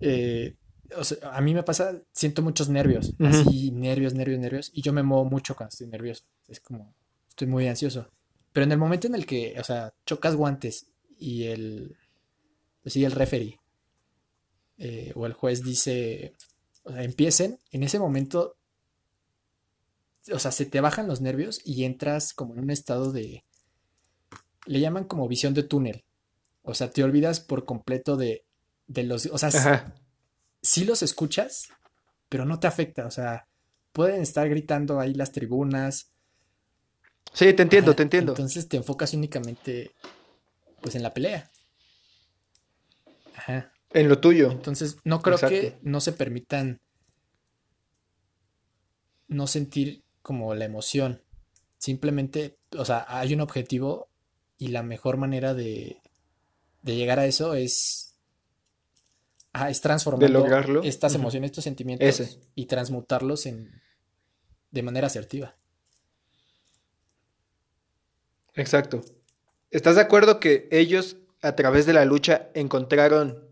[0.00, 0.56] eh,
[0.96, 4.92] o sea, a mí me pasa, siento muchos nervios, así nervios, nervios, nervios, y yo
[4.92, 6.94] me muevo mucho cuando estoy nervioso, es como,
[7.28, 8.10] estoy muy ansioso.
[8.52, 10.86] Pero en el momento en el que, o sea, chocas guantes
[11.18, 11.96] y el,
[12.82, 13.58] pues el referee
[14.78, 16.34] eh, o el juez dice,
[16.82, 18.56] o sea, empiecen, en ese momento,
[20.32, 23.44] o sea, se te bajan los nervios y entras como en un estado de,
[24.66, 26.04] le llaman como visión de túnel,
[26.62, 28.44] o sea, te olvidas por completo de,
[28.86, 29.94] de los, o sea,
[30.62, 31.68] sí los escuchas,
[32.28, 33.06] pero no te afecta.
[33.06, 33.46] O sea,
[33.92, 36.10] pueden estar gritando ahí las tribunas.
[37.32, 38.32] Sí, te entiendo, Ajá, te entiendo.
[38.32, 39.92] Entonces te enfocas únicamente,
[40.84, 41.50] pues, en la pelea.
[43.34, 43.72] Ajá.
[43.94, 44.50] En lo tuyo.
[44.50, 46.82] Entonces, no creo que no se permitan
[49.26, 51.22] no sentir como la emoción.
[51.78, 54.10] Simplemente, o sea, hay un objetivo
[54.58, 56.02] y la mejor manera de,
[56.82, 58.14] de llegar a eso es,
[59.54, 60.82] ajá, es lograrlo.
[60.82, 62.40] estas emociones, estos sentimientos Ese.
[62.54, 63.80] y transmutarlos en,
[64.70, 65.56] de manera asertiva.
[68.52, 69.02] Exacto.
[69.74, 73.42] ¿Estás de acuerdo que ellos a través de la lucha encontraron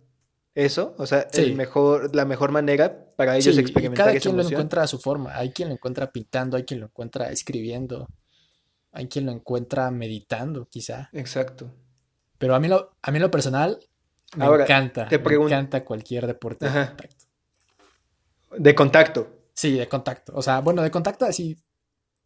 [0.55, 0.95] eso?
[0.97, 4.37] O sea, el mejor, la mejor manera para ellos Sí, y experimentar cada esa quien
[4.37, 5.37] lo encuentra a su forma.
[5.37, 8.07] Hay quien lo encuentra pintando, hay quien lo encuentra escribiendo,
[8.93, 11.11] hay quien lo encuentra meditando, quizá.
[11.13, 11.75] Exacto.
[12.39, 13.81] Pero a mí lo, a mí lo personal
[14.37, 17.25] me Ahora, encanta, te me encanta cualquier deporte de contacto.
[18.59, 19.29] De contacto.
[19.55, 20.33] Sí, de contacto.
[20.37, 21.57] O sea, bueno, de contacto así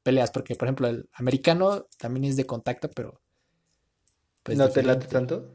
[0.02, 3.22] peleas, porque por ejemplo el americano también es de contacto, pero
[4.46, 5.52] pues ¿No te late tanto?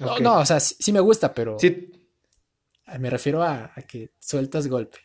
[0.00, 1.90] No, no, o sea, sí, sí me gusta, pero Sí,
[2.98, 4.98] me refiero a, a que sueltas golpe.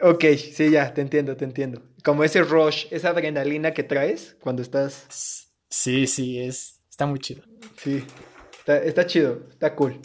[0.00, 1.82] ok, sí, ya, te entiendo, te entiendo.
[2.04, 5.46] Como ese rush, esa adrenalina que traes cuando estás...
[5.68, 7.44] Sí, sí, es, está muy chido.
[7.76, 8.04] Sí,
[8.58, 10.00] está, está chido, está cool.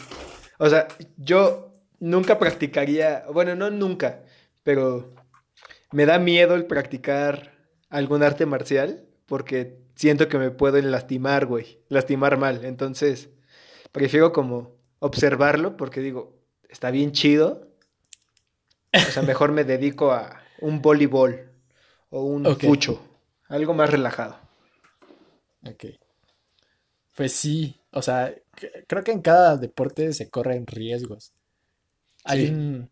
[0.58, 0.86] O sea,
[1.16, 4.22] yo nunca practicaría, bueno, no nunca,
[4.62, 5.14] pero
[5.92, 7.52] me da miedo el practicar
[7.88, 12.64] algún arte marcial porque siento que me pueden lastimar, güey, lastimar mal.
[12.64, 13.30] Entonces,
[13.92, 16.34] prefiero como observarlo porque digo,
[16.68, 17.68] está bien chido.
[18.92, 21.50] O sea, mejor me dedico a un voleibol
[22.10, 22.64] o un Ok.
[22.64, 23.00] fucho,
[23.48, 24.38] algo más relajado.
[25.64, 25.84] Ok.
[27.14, 28.34] Pues sí, o sea,
[28.86, 31.32] creo que en cada deporte se corren riesgos.
[32.24, 32.52] Hay Sí.
[32.52, 32.90] un...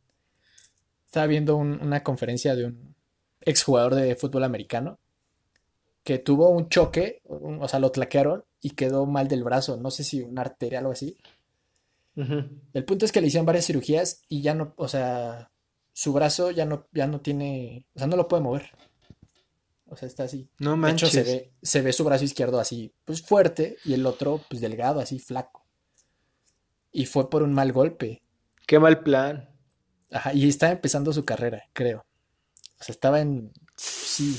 [1.07, 2.95] Estaba viendo un- una conferencia de un
[3.43, 4.99] exjugador de fútbol americano
[6.05, 9.91] que tuvo un choque, un- o sea, lo tlaquearon y quedó mal del brazo, no
[9.91, 11.17] sé si una arteria o algo así.
[12.17, 12.45] Ujú.
[12.73, 15.51] El punto es que le hicieron varias cirugías y ya no, o sea,
[15.93, 18.71] su brazo ya no, ya no tiene, o sea, no lo puede mover.
[19.87, 20.49] O sea, está así.
[20.59, 21.27] No De hecho, se manches.
[21.27, 25.19] ve, se ve su brazo izquierdo así, pues fuerte, y el otro, pues delgado, así
[25.19, 25.65] flaco.
[26.93, 28.23] Y fue por un mal golpe.
[28.67, 29.49] Qué mal plan.
[30.11, 32.05] Ajá, y estaba empezando su carrera, creo.
[32.81, 34.39] O sea, estaba en, sí,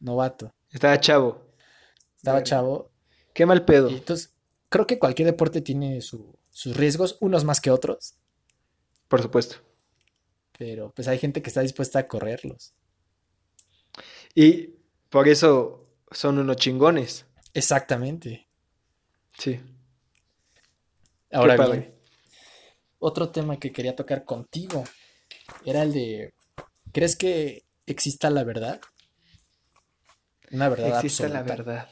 [0.00, 0.52] novato.
[0.72, 1.46] Estaba chavo.
[2.16, 2.90] Estaba chavo.
[3.34, 3.90] Qué mal pedo.
[3.90, 4.34] Y entonces,
[4.68, 8.16] creo que cualquier deporte tiene su- sus riesgos, unos más que otros,
[9.08, 9.56] Por supuesto.
[10.58, 12.74] pero pues hay gente que está dispuesta a correrlos.
[14.34, 14.74] Y
[15.08, 17.26] por eso son unos chingones.
[17.54, 18.48] Exactamente.
[19.38, 19.60] Sí.
[21.30, 21.94] Ahora bien,
[22.98, 24.82] otro tema que quería tocar contigo
[25.64, 26.34] era el de,
[26.92, 28.80] ¿crees que exista la verdad?
[30.50, 31.88] Una verdad Existe la verdad.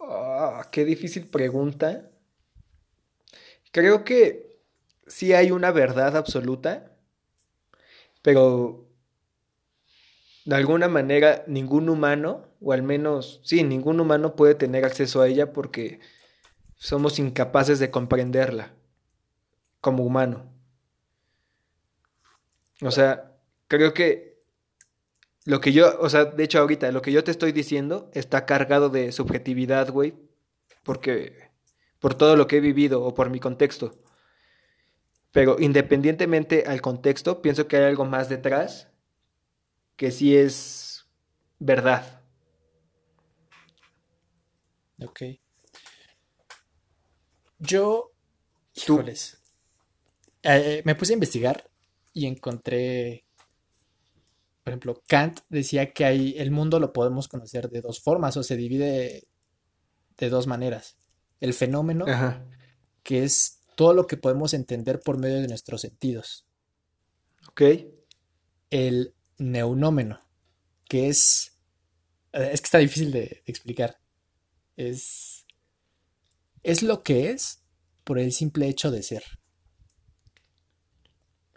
[0.00, 2.10] Ah, qué difícil pregunta.
[3.72, 4.60] Creo que
[5.06, 6.92] sí hay una verdad absoluta,
[8.22, 8.86] pero
[10.44, 15.28] de alguna manera ningún humano, o al menos, sí, ningún humano puede tener acceso a
[15.28, 16.00] ella porque
[16.76, 18.74] somos incapaces de comprenderla
[19.80, 20.52] como humano.
[22.82, 23.32] O sea,
[23.68, 24.33] creo que
[25.44, 28.46] lo que yo, o sea, de hecho ahorita, lo que yo te estoy diciendo está
[28.46, 30.14] cargado de subjetividad, güey,
[30.82, 31.50] porque
[31.98, 33.92] por todo lo que he vivido o por mi contexto.
[35.32, 38.88] Pero independientemente al contexto, pienso que hay algo más detrás
[39.96, 41.06] que sí es
[41.58, 42.22] verdad.
[45.02, 45.22] Ok.
[47.58, 48.12] Yo,
[48.84, 48.94] Tú.
[48.94, 49.42] híjoles,
[50.42, 51.70] eh, me puse a investigar
[52.12, 53.23] y encontré,
[54.64, 58.42] por ejemplo, Kant decía que hay, el mundo lo podemos conocer de dos formas o
[58.42, 59.28] se divide
[60.16, 60.96] de dos maneras.
[61.38, 62.46] El fenómeno, Ajá.
[63.02, 66.46] que es todo lo que podemos entender por medio de nuestros sentidos.
[67.46, 67.60] ¿Ok?
[68.70, 70.26] El neunómeno,
[70.88, 71.58] que es,
[72.32, 74.00] eh, es que está difícil de, de explicar.
[74.76, 75.44] Es,
[76.62, 77.62] es lo que es
[78.02, 79.24] por el simple hecho de ser.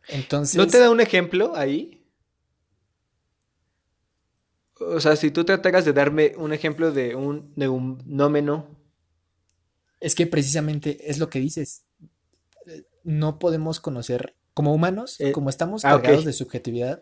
[0.09, 1.96] Entonces, ¿No te da un ejemplo ahí?
[4.79, 8.77] O sea, si tú trataras de darme un ejemplo de un neumnómeno.
[9.99, 11.85] es que precisamente es lo que dices.
[13.03, 17.01] No podemos conocer, como humanos, Eh, como estamos ah, cargados de subjetividad,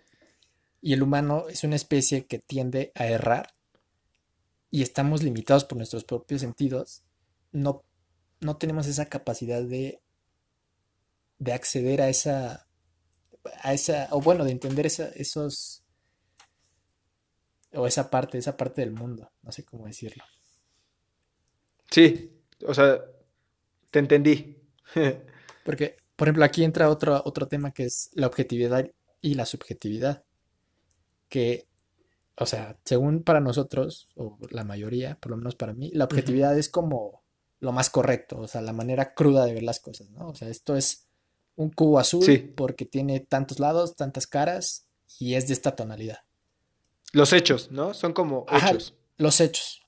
[0.82, 3.56] y el humano es una especie que tiende a errar,
[4.70, 7.04] y estamos limitados por nuestros propios sentidos,
[7.52, 7.84] no,
[8.42, 10.02] no tenemos esa capacidad de,
[11.40, 12.68] de acceder a esa,
[13.62, 15.85] a esa, o bueno, de entender esa, esos,
[17.76, 20.24] o esa parte, esa parte del mundo, no sé cómo decirlo.
[21.90, 22.32] Sí,
[22.68, 23.02] o sea,
[23.92, 24.58] te entendí.
[25.66, 28.90] Porque, por ejemplo, aquí entra otro, otro tema que es la objetividad
[29.22, 30.24] y la subjetividad.
[31.30, 31.68] Que,
[32.38, 36.58] o sea, según para nosotros, o la mayoría, por lo menos para mí, la objetividad
[36.58, 37.24] es como
[37.60, 40.28] lo más correcto, o sea, la manera cruda de ver las cosas, ¿no?
[40.30, 41.08] O sea, esto es
[41.56, 42.38] un cubo azul Sí.
[42.38, 44.88] porque tiene tantos lados, tantas caras
[45.20, 46.20] y es de esta tonalidad.
[47.16, 47.94] Los hechos, ¿no?
[47.94, 48.94] Son como Ajá, hechos.
[49.18, 49.82] los hechos,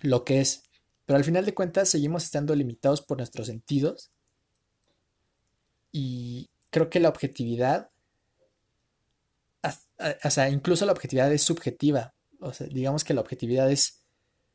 [0.00, 0.62] lo que es.
[1.04, 4.10] Pero al final de cuentas seguimos estando limitados por nuestros sentidos
[5.92, 7.90] y creo que la objetividad,
[9.62, 9.78] a-
[10.24, 12.14] o sea, incluso la objetividad es subjetiva.
[12.40, 14.02] O sea, digamos que la objetividad es,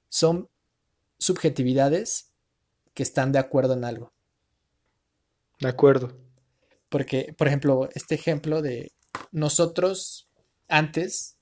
[0.09, 0.49] son
[1.19, 2.31] subjetividades
[2.95, 4.13] que están de acuerdo en algo.
[5.59, 6.17] De acuerdo.
[6.89, 8.91] Porque, por ejemplo, este ejemplo de
[9.31, 10.27] nosotros
[10.67, 11.37] antes,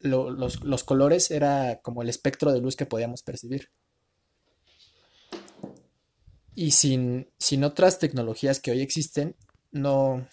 [0.00, 3.68] lo- los, los colores era como el espectro de luz que podíamos percibir.
[6.54, 9.36] Y sin, sin otras tecnologías que hoy existen,
[9.70, 10.26] no,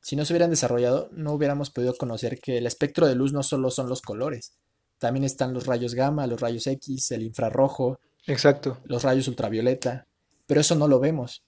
[0.00, 3.42] si no se hubieran desarrollado, no hubiéramos podido conocer que el espectro de luz no
[3.42, 4.52] solo son los colores,
[4.98, 8.78] también están los rayos gamma, los rayos X, el infrarrojo, Exacto.
[8.84, 10.06] los rayos ultravioleta,
[10.46, 11.42] pero eso no lo vemos,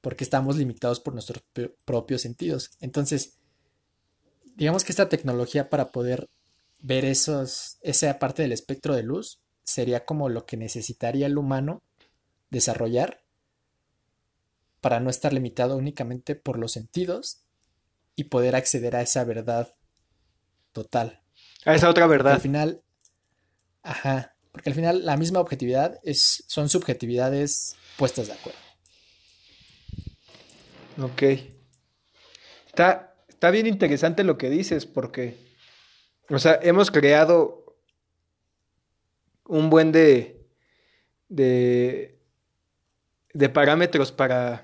[0.00, 1.42] porque estamos limitados por nuestros
[1.84, 2.70] propios sentidos.
[2.80, 3.34] Entonces,
[4.56, 6.28] digamos que esta tecnología para poder
[6.80, 11.82] ver esos, esa parte del espectro de luz sería como lo que necesitaría el humano
[12.50, 13.22] desarrollar
[14.80, 17.44] para no estar limitado únicamente por los sentidos
[18.16, 19.72] y poder acceder a esa verdad
[20.72, 21.22] total.
[21.64, 22.40] A esa otra Porque al verdad.
[22.40, 22.82] final,
[23.82, 28.58] ajá, porque al final la misma objetividad es, son subjetividades puestas de acuerdo.
[31.00, 31.22] Ok.
[32.66, 33.11] Está,
[33.42, 35.36] está bien interesante lo que dices porque,
[36.30, 37.74] o sea, hemos creado
[39.46, 40.46] un buen de,
[41.28, 42.20] de,
[43.32, 44.62] de parámetros para,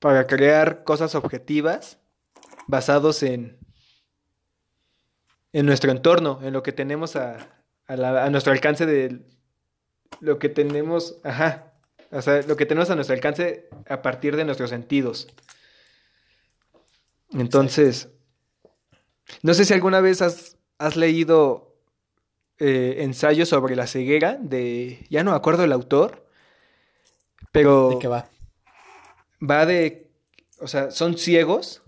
[0.00, 1.98] para crear cosas objetivas
[2.66, 3.56] basados en,
[5.54, 9.22] en nuestro entorno, en lo que tenemos a, a, nuestro alcance de
[10.20, 11.72] lo que tenemos, ajá,
[12.10, 15.28] o sea, lo que tenemos a nuestro alcance a partir de nuestros sentidos.
[17.32, 18.08] Entonces,
[19.42, 21.76] No sé si alguna vez has, has leído
[22.58, 26.26] eh, ensayos sobre la ceguera de, ya no me acuerdo el autor,
[27.52, 27.90] pero...
[27.90, 28.28] ¿De qué va?
[29.42, 30.10] Va de,
[30.60, 31.82] o sea, son ciegos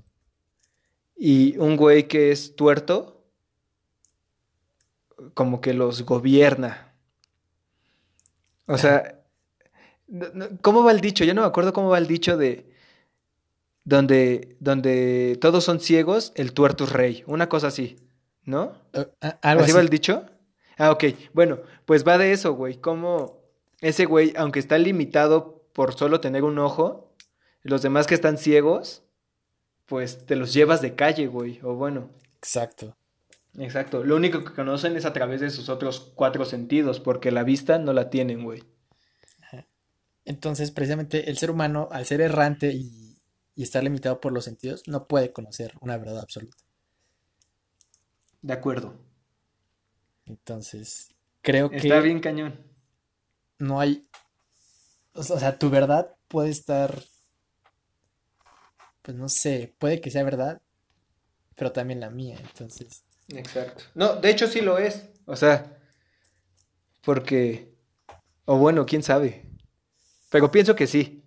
[1.16, 3.24] y un güey que es tuerto,
[5.34, 6.94] como que los gobierna.
[8.66, 9.24] O sea,
[10.60, 11.24] ¿cómo va el dicho?
[11.24, 12.70] Ya no me acuerdo cómo va el dicho de
[13.88, 17.24] donde, donde todos son ciegos, el tuerto es rey.
[17.26, 17.96] Una cosa así,
[18.44, 18.74] ¿no?
[18.92, 19.06] Eh,
[19.40, 20.26] algo ¿Así va el dicho?
[20.76, 21.04] Ah, ok.
[21.32, 22.76] Bueno, pues va de eso, güey.
[22.76, 23.40] Como
[23.80, 27.14] ese güey, aunque está limitado por solo tener un ojo,
[27.62, 29.04] los demás que están ciegos,
[29.86, 31.58] pues te los llevas de calle, güey.
[31.62, 32.10] O bueno.
[32.36, 32.94] Exacto.
[33.58, 34.04] Exacto.
[34.04, 37.78] Lo único que conocen es a través de sus otros cuatro sentidos, porque la vista
[37.78, 38.62] no la tienen, güey.
[40.26, 43.07] Entonces, precisamente el ser humano, al ser errante y,
[43.58, 46.62] y estar limitado por los sentidos, no puede conocer una verdad absoluta.
[48.40, 48.94] De acuerdo.
[50.26, 51.78] Entonces, creo que...
[51.78, 52.64] Está bien cañón.
[53.58, 54.08] No hay...
[55.12, 57.02] O sea, tu verdad puede estar...
[59.02, 60.62] Pues no sé, puede que sea verdad,
[61.56, 63.02] pero también la mía, entonces...
[63.26, 63.82] Exacto.
[63.96, 65.08] No, de hecho sí lo es.
[65.26, 65.76] O sea,
[67.02, 67.74] porque...
[68.44, 69.50] O bueno, quién sabe.
[70.30, 71.17] Pero pienso que sí.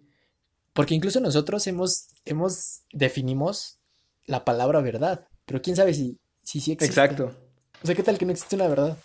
[0.73, 3.79] Porque incluso nosotros hemos, hemos, definimos
[4.25, 6.85] la palabra verdad, pero quién sabe si, si sí existe.
[6.85, 7.35] Exacto.
[7.83, 8.97] O sea, ¿qué tal que no existe una verdad?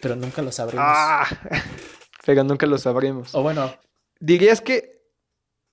[0.00, 0.86] Pero nunca lo sabremos.
[0.86, 1.26] Ah,
[2.26, 3.34] pero nunca lo sabremos.
[3.34, 3.74] O bueno.
[4.20, 5.02] ¿Dirías que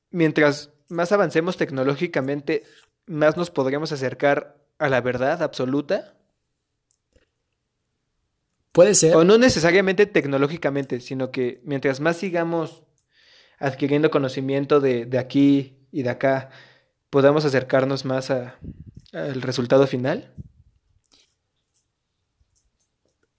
[0.10, 2.64] mientras más avancemos tecnológicamente,
[3.06, 6.16] más nos podríamos acercar a la verdad absoluta?
[8.72, 9.16] Puede ser.
[9.16, 12.85] O no necesariamente tecnológicamente, sino que mientras más sigamos
[13.66, 16.52] adquiriendo conocimiento de, de aquí y de acá,
[17.10, 20.34] podamos acercarnos más al resultado final.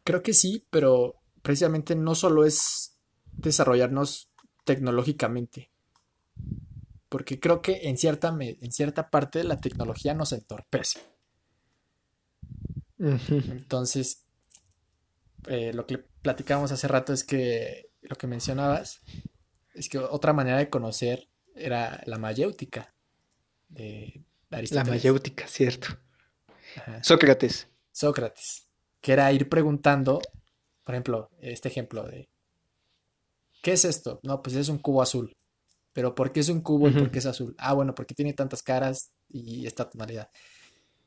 [0.02, 2.98] Creo que sí, pero precisamente no solo es
[3.32, 4.32] desarrollarnos
[4.64, 5.70] tecnológicamente.
[7.08, 11.00] Porque creo que en cierta, en cierta parte la tecnología nos entorpece.
[12.98, 14.24] Entonces,
[15.46, 19.02] eh, lo que platicábamos hace rato es que lo que mencionabas
[19.76, 22.94] es que otra manera de conocer era la mayéutica
[23.68, 24.86] de Aristóteles.
[24.86, 25.88] La mayéutica, cierto.
[27.02, 27.68] Sócrates.
[27.92, 28.68] Sócrates,
[29.00, 30.20] que era ir preguntando,
[30.84, 32.28] por ejemplo, este ejemplo de
[33.62, 34.20] ¿qué es esto?
[34.22, 35.34] No, pues es un cubo azul.
[35.92, 37.54] Pero ¿por qué es un cubo y por qué es azul?
[37.56, 40.30] Ah, bueno, porque tiene tantas caras y esta tonalidad.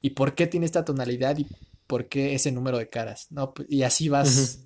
[0.01, 1.45] ¿Y por qué tiene esta tonalidad y
[1.85, 3.27] por qué ese número de caras?
[3.29, 4.65] No, pues, y así vas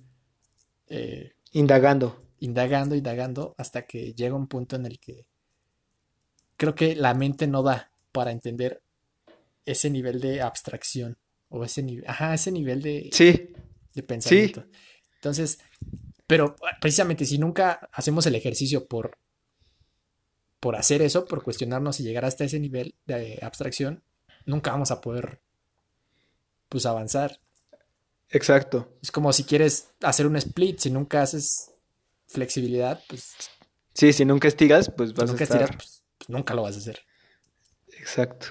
[0.86, 2.23] eh, indagando.
[2.44, 5.26] Indagando, indagando, hasta que llega un punto en el que
[6.58, 8.82] creo que la mente no da para entender
[9.64, 11.16] ese nivel de abstracción
[11.48, 13.54] o ese nivel, ajá, ese nivel de, sí.
[13.94, 14.66] de pensamiento.
[15.14, 15.58] Entonces,
[16.26, 19.16] pero precisamente si nunca hacemos el ejercicio por,
[20.60, 24.02] por hacer eso, por cuestionarnos y llegar hasta ese nivel de abstracción,
[24.44, 25.40] nunca vamos a poder
[26.68, 27.40] pues avanzar.
[28.28, 28.98] Exacto.
[29.02, 31.73] Es como si quieres hacer un split, si nunca haces
[32.26, 33.34] flexibilidad, pues
[33.94, 35.76] Sí, si nunca estiras, pues vas a estar...
[35.76, 37.00] Pues, pues, nunca lo vas a hacer.
[37.96, 38.48] Exacto.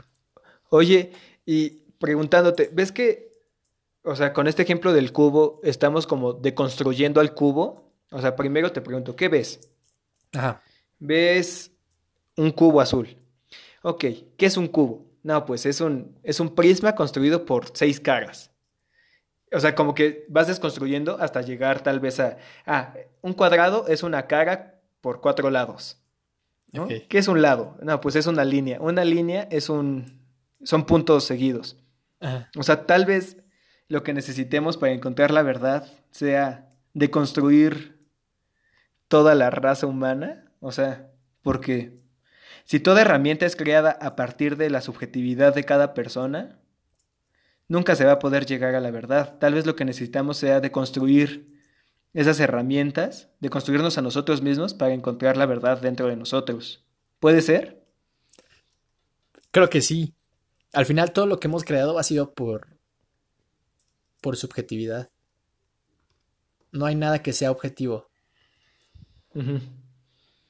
[0.69, 1.11] Oye,
[1.45, 3.30] y preguntándote, ¿ves que,
[4.03, 7.91] o sea, con este ejemplo del cubo, estamos como deconstruyendo al cubo?
[8.09, 9.69] O sea, primero te pregunto, ¿qué ves?
[10.32, 10.63] Ajá.
[10.99, 11.71] ¿Ves
[12.38, 13.17] un cubo azul?
[13.82, 14.05] Ok,
[14.38, 15.05] ¿qué es un cubo?
[15.24, 18.49] No, pues es un, es un prisma construido por seis caras.
[19.53, 22.37] O sea, como que vas desconstruyendo hasta llegar tal vez a...
[22.65, 25.99] Ah, un cuadrado es una cara por cuatro lados.
[27.07, 27.77] ¿Qué es un lado?
[27.81, 28.79] No, pues es una línea.
[28.81, 30.21] Una línea es un...
[30.63, 31.77] son puntos seguidos.
[32.57, 33.37] O sea, tal vez
[33.87, 38.07] lo que necesitemos para encontrar la verdad sea deconstruir
[39.07, 40.51] toda la raza humana.
[40.61, 41.11] O sea,
[41.43, 41.99] porque
[42.65, 46.59] si toda herramienta es creada a partir de la subjetividad de cada persona,
[47.68, 49.38] nunca se va a poder llegar a la verdad.
[49.39, 51.51] Tal vez lo que necesitamos sea deconstruir
[52.14, 56.86] esas herramientas de construirnos a nosotros mismos para encontrar la verdad dentro de nosotros.
[57.20, 57.84] ¿Puede ser?
[59.51, 60.14] Creo que sí.
[60.74, 62.68] Al final todo lo que hemos creado ha sido por
[64.22, 65.09] por subjetividad.
[66.72, 68.09] No hay nada que sea objetivo.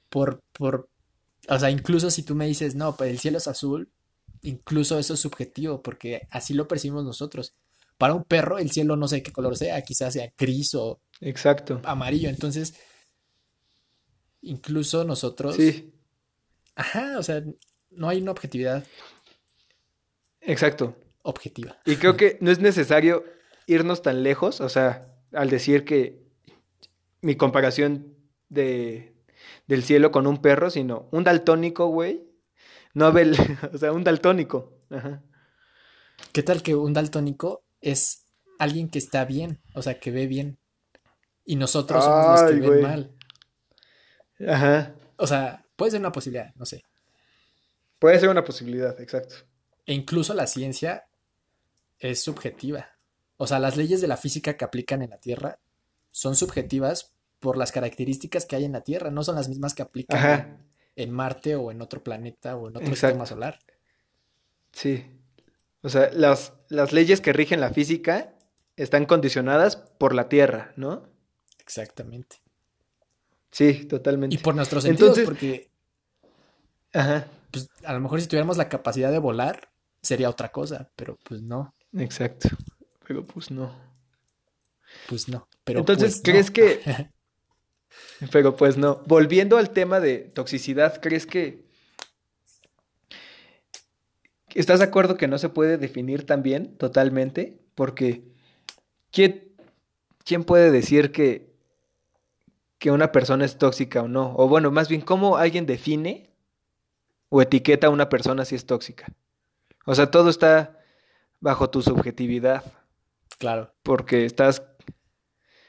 [0.10, 0.90] Por por
[1.50, 3.92] o sea, incluso si tú me dices, "No, pues el cielo es azul",
[4.44, 7.56] incluso eso es subjetivo porque así lo percibimos nosotros.
[7.98, 11.82] Para un perro el cielo no sé qué color sea, quizás sea gris o Exacto.
[11.84, 12.30] amarillo.
[12.30, 12.76] Entonces,
[14.42, 15.56] incluso nosotros.
[15.56, 15.94] Sí.
[16.76, 17.44] Ajá, o sea,
[17.92, 18.86] no hay una objetividad.
[20.42, 20.96] Exacto.
[21.22, 21.78] objetiva.
[21.86, 23.24] Y creo que no es necesario
[23.66, 26.22] irnos tan lejos, o sea, al decir que
[27.22, 28.18] mi comparación
[28.50, 29.16] de,
[29.68, 32.33] del cielo con un perro, sino un daltónico, güey,
[32.94, 33.38] no ve, el,
[33.74, 34.74] o sea, un daltónico.
[34.90, 35.22] Ajá.
[36.32, 38.24] ¿Qué tal que un daltónico es
[38.60, 40.58] alguien que está bien, o sea, que ve bien?
[41.46, 42.82] Y nosotros somos los que Ay, ven güey.
[42.82, 43.12] mal.
[44.48, 44.96] Ajá.
[45.18, 46.84] O sea, puede ser una posibilidad, no sé.
[48.00, 49.36] Puede ser una posibilidad, exacto.
[49.86, 51.06] E incluso la ciencia
[52.00, 52.90] es subjetiva.
[53.38, 55.60] O sea, las leyes de la física que aplican en la Tierra
[56.12, 59.82] son subjetivas por las características que hay en la Tierra, no son las mismas que
[59.82, 60.58] aplican Ajá.
[60.96, 63.08] En, Marte o en otro planeta o en otro Exacto.
[63.08, 63.60] sistema solar.
[64.72, 65.06] Sí.
[65.82, 68.34] O sea, las, las leyes que rigen la física
[68.76, 71.04] están condicionadas por la Tierra, ¿no?
[71.60, 72.38] Exactamente.
[73.52, 74.36] Sí, totalmente.
[74.36, 75.70] Y por nuestros sentidos, Entonces- porque
[76.94, 77.28] Ajá.
[77.52, 79.70] pues, a lo mejor si tuviéramos la capacidad de volar,
[80.02, 82.50] sería otra cosa, pero pues no, Exacto.
[83.08, 83.72] Pero pues no.
[85.08, 85.48] pues no.
[85.64, 86.24] Pero Entonces, pues, no.
[86.24, 87.10] ¿crees que...
[88.32, 89.02] Pero pues no.
[89.06, 91.64] Volviendo al tema de toxicidad, ¿crees que...
[94.54, 97.60] ¿Estás de acuerdo que no se puede definir también totalmente?
[97.74, 98.24] Porque
[99.12, 99.52] ¿quién,
[100.24, 101.52] quién puede decir que,
[102.78, 104.34] que una persona es tóxica o no?
[104.38, 106.30] O bueno, más bien, ¿cómo alguien define
[107.30, 109.12] o etiqueta a una persona si es tóxica?
[109.86, 110.80] O sea, todo está
[111.40, 112.64] bajo tu subjetividad
[113.38, 114.64] Claro, porque estás,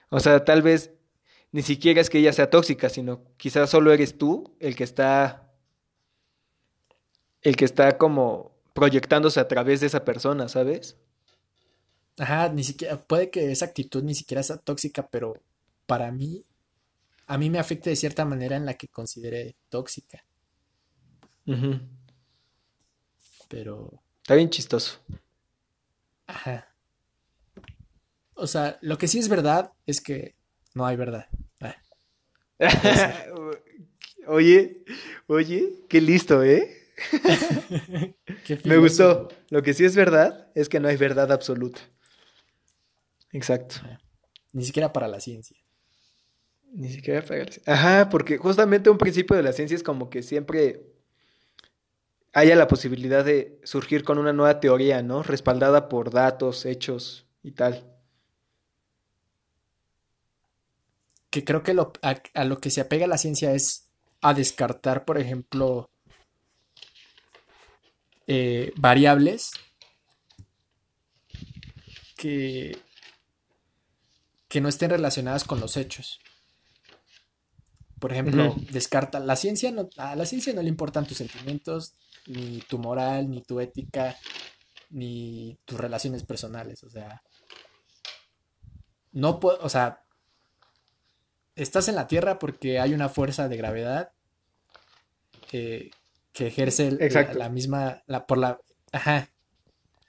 [0.09, 0.93] o sea, tal vez
[1.55, 5.53] ni siquiera es que ella sea tóxica, sino quizás solo eres tú el que está,
[7.43, 10.97] el que está como proyectándose a través de esa persona, ¿sabes?
[12.19, 15.41] ajá, ni siquiera, puede que esa actitud ni siquiera sea tóxica, pero
[15.87, 16.45] para mí,
[17.29, 20.25] a mí me afecta de cierta manera en la que considere tóxica,
[21.47, 21.79] Ujú.
[23.49, 24.99] pero, Está bien chistoso.
[26.27, 26.69] ajá.
[28.35, 30.35] O sea, lo que sí es verdad es que
[30.75, 31.27] no hay verdad.
[31.61, 31.77] Ah,
[34.27, 34.85] Oye,
[35.27, 36.70] oye, qué listo, ¿eh?
[38.45, 39.29] qué Me gustó.
[39.51, 41.81] Lo que sí es verdad es que no hay verdad absoluta.
[43.33, 43.77] Exacto.
[44.53, 45.57] Ni siquiera para la ciencia.
[46.72, 50.09] Ni siquiera para la ci- Ajá, porque justamente un principio de la ciencia es como
[50.09, 50.87] que siempre
[52.33, 55.22] haya la posibilidad de surgir con una nueva teoría, ¿no?
[55.22, 57.94] Respaldada por datos, hechos y tal.
[61.35, 63.89] Que creo que lo, a, a lo que se apega la ciencia es
[64.20, 65.91] a descartar, por ejemplo,
[68.28, 69.51] eh, variables
[72.16, 72.78] que,
[74.47, 76.20] que no estén relacionadas con los hechos.
[77.99, 81.97] Por ejemplo, descarta, la ciencia no, a la ciencia no le importan tus sentimientos,
[82.28, 84.16] ni tu moral, ni tu ética,
[84.91, 86.85] ni tus relaciones personales.
[86.85, 87.24] O sea,
[89.11, 90.04] no puedo, o sea,
[91.57, 94.11] estás en la Tierra porque hay una fuerza de gravedad
[95.53, 95.91] eh,
[96.33, 98.59] que ejerce el- la, misma, la, por la,
[98.93, 99.29] ajá,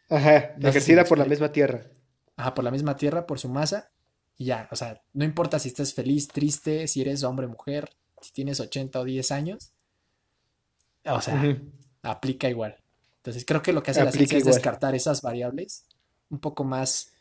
[0.10, 1.88] Ajá, No sé si ejercida por la misma tierra.
[2.36, 3.90] ajá, por la misma Tierra, por su masa,
[4.38, 7.90] y ya, o sea, no importa si estás feliz, triste, si eres hombre, mujer,
[8.22, 9.72] si tienes 80 o 10 años,
[11.06, 11.58] o sea,
[12.04, 12.78] aplica igual.
[13.18, 15.86] Entonces creo que lo que hace la ciencia es descartar esas variables
[16.30, 17.12] un poco más,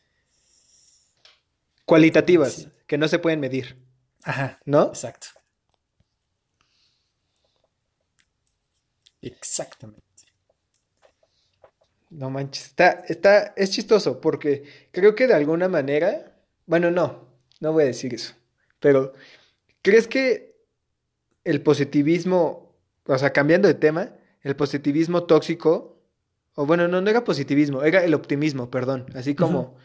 [1.87, 2.69] Cualitativas, Sí.
[2.87, 3.79] que no se pueden medir,
[4.25, 4.89] ajá, ¿no?
[4.89, 5.29] exacto.
[9.23, 10.03] Exactamente.
[12.11, 17.27] No manches, está, está, es chistoso porque creo que de alguna manera, bueno, no,
[17.61, 18.35] no voy a decir eso,
[18.79, 19.13] pero
[19.83, 20.55] ¿crees que
[21.43, 26.03] el positivismo, o sea, cambiando de tema, el positivismo tóxico,
[26.55, 29.77] o bueno, no, no era positivismo, era el optimismo, perdón, así como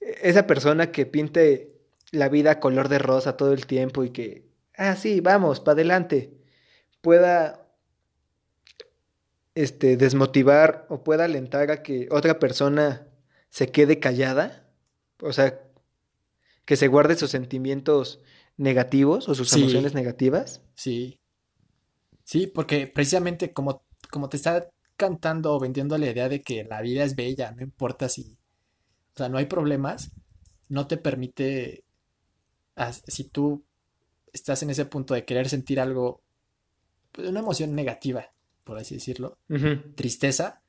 [0.00, 1.73] esa persona que pinte
[2.14, 6.38] la vida color de rosa todo el tiempo y que, ah, sí, vamos, para adelante,
[7.02, 7.68] pueda
[9.54, 13.06] este, desmotivar o pueda alentar a que otra persona
[13.50, 14.68] se quede callada,
[15.20, 15.60] o sea,
[16.64, 18.20] que se guarde sus sentimientos
[18.56, 19.60] negativos o sus Sí.
[19.60, 20.62] emociones negativas.
[20.74, 21.20] Sí.
[22.24, 26.80] Sí, porque precisamente como, como te está cantando o vendiendo la idea de que la
[26.80, 28.38] vida es bella, no importa si,
[29.14, 30.10] o sea, no hay problemas,
[30.68, 31.84] no te permite,
[33.06, 33.64] si tú
[34.32, 36.22] estás en ese punto de querer sentir algo,
[37.12, 38.32] pues, una emoción negativa,
[38.64, 39.38] por así decirlo,
[39.94, 40.62] tristeza,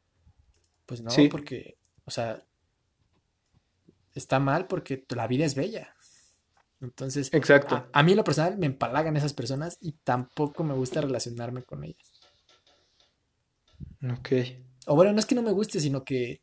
[0.86, 1.28] pues no, Sí.
[1.28, 2.44] porque, o sea,
[4.14, 5.96] está mal porque la vida es bella.
[6.82, 7.76] Entonces, Exacto.
[7.76, 11.64] a, a mí en lo personal me empalagan esas personas y tampoco me gusta relacionarme
[11.64, 12.20] con ellas.
[14.20, 14.30] Ok.
[14.88, 16.42] O bueno, no es que no me guste, sino que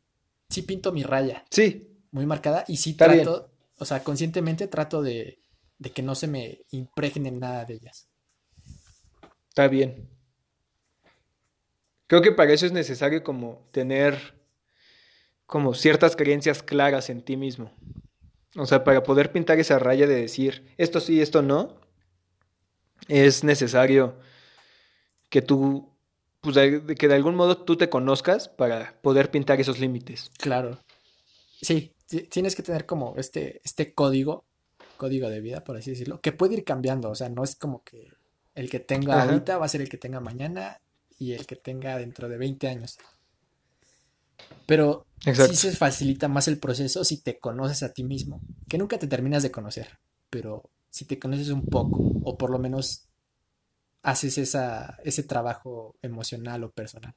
[0.49, 1.45] sí pinto mi raya.
[1.49, 1.87] Sí.
[2.11, 5.39] Muy marcada y sí Está trato, o sea, conscientemente trato de,
[5.83, 8.07] de que no se me impregne nada de ellas.
[9.49, 10.09] Está bien.
[12.07, 14.41] Creo que para eso es necesario como tener
[15.45, 17.71] como ciertas creencias claras en ti mismo.
[18.55, 21.75] O sea, para poder pintar esa raya de decir esto sí, esto no,
[23.09, 24.17] es necesario
[25.29, 25.89] que tú,
[26.39, 30.31] pues de- que de algún modo tú te conozcas para poder pintar esos límites.
[30.37, 30.79] Claro.
[31.61, 34.45] Sí, ti- tienes que tener como este, este código,
[35.03, 37.09] código de vida, por así decirlo, que puede ir cambiando.
[37.09, 38.13] O sea, no es como que
[38.55, 39.23] el que tenga Ajá.
[39.23, 40.79] ahorita va a ser el que tenga mañana
[41.19, 42.97] y el que tenga dentro de 20 años.
[44.65, 45.51] Pero Exacto.
[45.53, 48.39] sí se facilita más el proceso si te conoces a ti mismo,
[48.69, 49.99] que nunca te terminas de conocer,
[50.29, 53.09] pero si te conoces un poco, o por lo menos
[54.03, 57.13] haces esa, ese trabajo emocional o personal.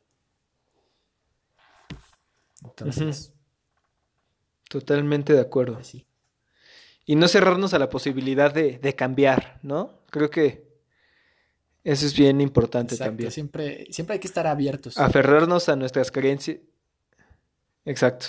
[2.64, 3.32] Entonces,
[4.68, 5.74] Totalmente de acuerdo.
[5.74, 6.07] pues sí.
[7.07, 10.01] Y no cerrarnos a la posibilidad de, de cambiar, ¿no?
[10.11, 10.67] Creo que
[11.85, 13.31] eso es bien importante Exacto, también.
[13.31, 14.99] siempre, siempre hay que estar abiertos.
[14.99, 16.59] Aferrarnos a nuestras creencias.
[17.85, 18.27] Exacto.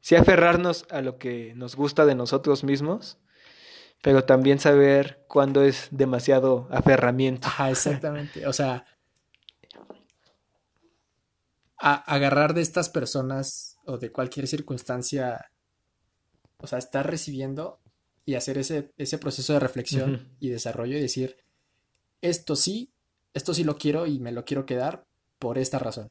[0.00, 3.18] Sí, aferrarnos a lo que nos gusta de nosotros mismos,
[4.02, 7.46] pero también saber cuándo es demasiado aferramiento.
[7.46, 8.44] Ajá, exactamente.
[8.48, 8.84] O sea,
[11.78, 15.50] a- agarrar de estas personas o de cualquier circunstancia,
[16.58, 17.80] o sea, estar recibiendo
[18.24, 21.36] y hacer ese, ese proceso de reflexión y desarrollo y decir,
[22.20, 22.92] esto sí,
[23.32, 25.06] esto sí lo quiero y me lo quiero quedar
[25.38, 26.10] por esta razón.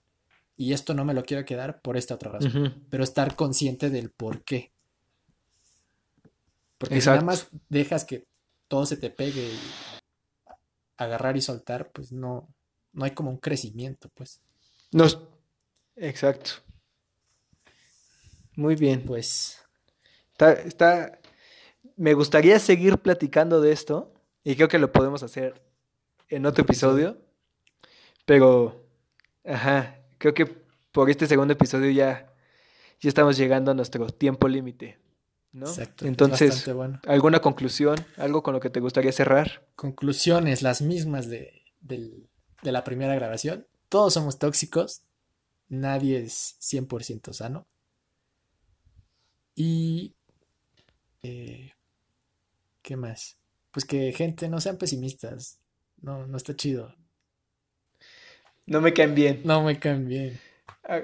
[0.56, 2.84] Y esto no me lo quiero quedar por esta otra razón.
[2.90, 4.72] Pero estar consciente del por qué.
[6.80, 8.24] Porque si nada más dejas que
[8.68, 9.60] todo se te pegue y
[10.98, 12.48] agarrar y soltar, pues no,
[12.94, 14.42] no hay como un crecimiento, pues.
[14.92, 15.20] Nos...
[15.96, 16.52] Exacto.
[18.56, 19.04] Muy bien.
[19.06, 19.57] Pues
[20.38, 21.20] Está, está-
[21.96, 24.14] Me gustaría seguir platicando de esto
[24.44, 25.64] y creo que lo podemos hacer
[26.30, 27.18] en otro episodio,
[28.26, 28.86] pero,
[29.44, 32.32] ajá, creo que por este segundo episodio ya,
[33.00, 35.00] ya estamos llegando a nuestro tiempo límite,
[35.54, 35.66] ¿no?
[35.68, 37.00] exacto, es Entonces, bueno.
[37.08, 37.98] ¿alguna conclusión?
[38.18, 39.66] ¿Algo con lo que te gustaría cerrar?
[39.76, 43.66] Conclusiones, las mismas de, de la primera grabación.
[43.90, 45.02] Todos somos tóxicos,
[45.68, 47.66] nadie es 100% sano.
[49.56, 50.14] Y...
[51.24, 51.72] eh,
[52.82, 53.38] ¿qué más?
[53.72, 55.60] Pues que gente, no sean pesimistas.
[56.02, 56.96] No, no está chido.
[58.66, 59.42] No me caen bien.
[59.46, 60.40] No me caen bien.
[60.84, 61.02] Ah,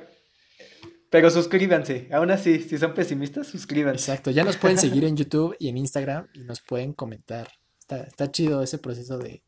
[1.09, 2.09] Pero suscríbanse.
[2.11, 4.11] Aún así, si son pesimistas, suscríbanse.
[4.11, 7.47] Exacto, ya nos pueden seguir en YouTube y en Instagram y nos pueden comentar.
[7.79, 9.43] Está, está chido ese proceso de,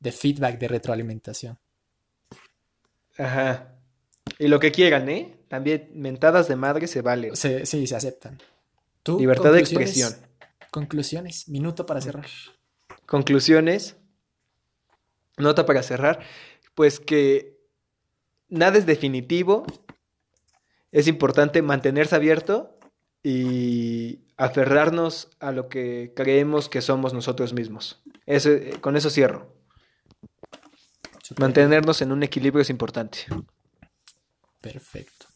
[0.00, 1.58] de feedback, de retroalimentación.
[3.16, 3.74] Ajá.
[4.38, 5.36] Y lo que quieran, ¿eh?
[5.48, 7.34] También mentadas de madre se valen.
[7.36, 8.38] Se- sí, se aceptan.
[9.08, 10.14] ¿Tú, Libertad de expresión.
[10.70, 12.26] Conclusiones, minuto para cerrar.
[13.06, 13.96] Conclusiones.
[15.38, 16.20] Nota para cerrar.
[16.74, 17.56] Pues que
[18.50, 19.64] nada es definitivo.
[20.92, 22.78] Es importante mantenerse abierto
[23.22, 28.02] y aferrarnos a lo que creemos que somos nosotros mismos.
[28.26, 29.54] Eso- eh, con eso cierro.
[31.38, 33.20] Mantenernos en un equilibrio es importante.
[34.60, 35.27] Perfecto.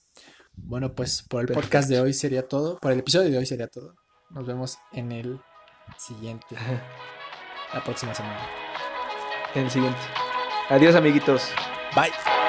[0.54, 1.66] Bueno, pues por el Perfecto.
[1.68, 2.78] podcast de hoy sería todo.
[2.78, 3.94] Por el episodio de hoy sería todo.
[4.30, 5.40] Nos vemos en el
[5.98, 6.56] siguiente,
[7.74, 8.40] la próxima semana.
[9.54, 10.00] En el siguiente.
[10.68, 11.50] Adiós, amiguitos.
[11.94, 12.41] Bye.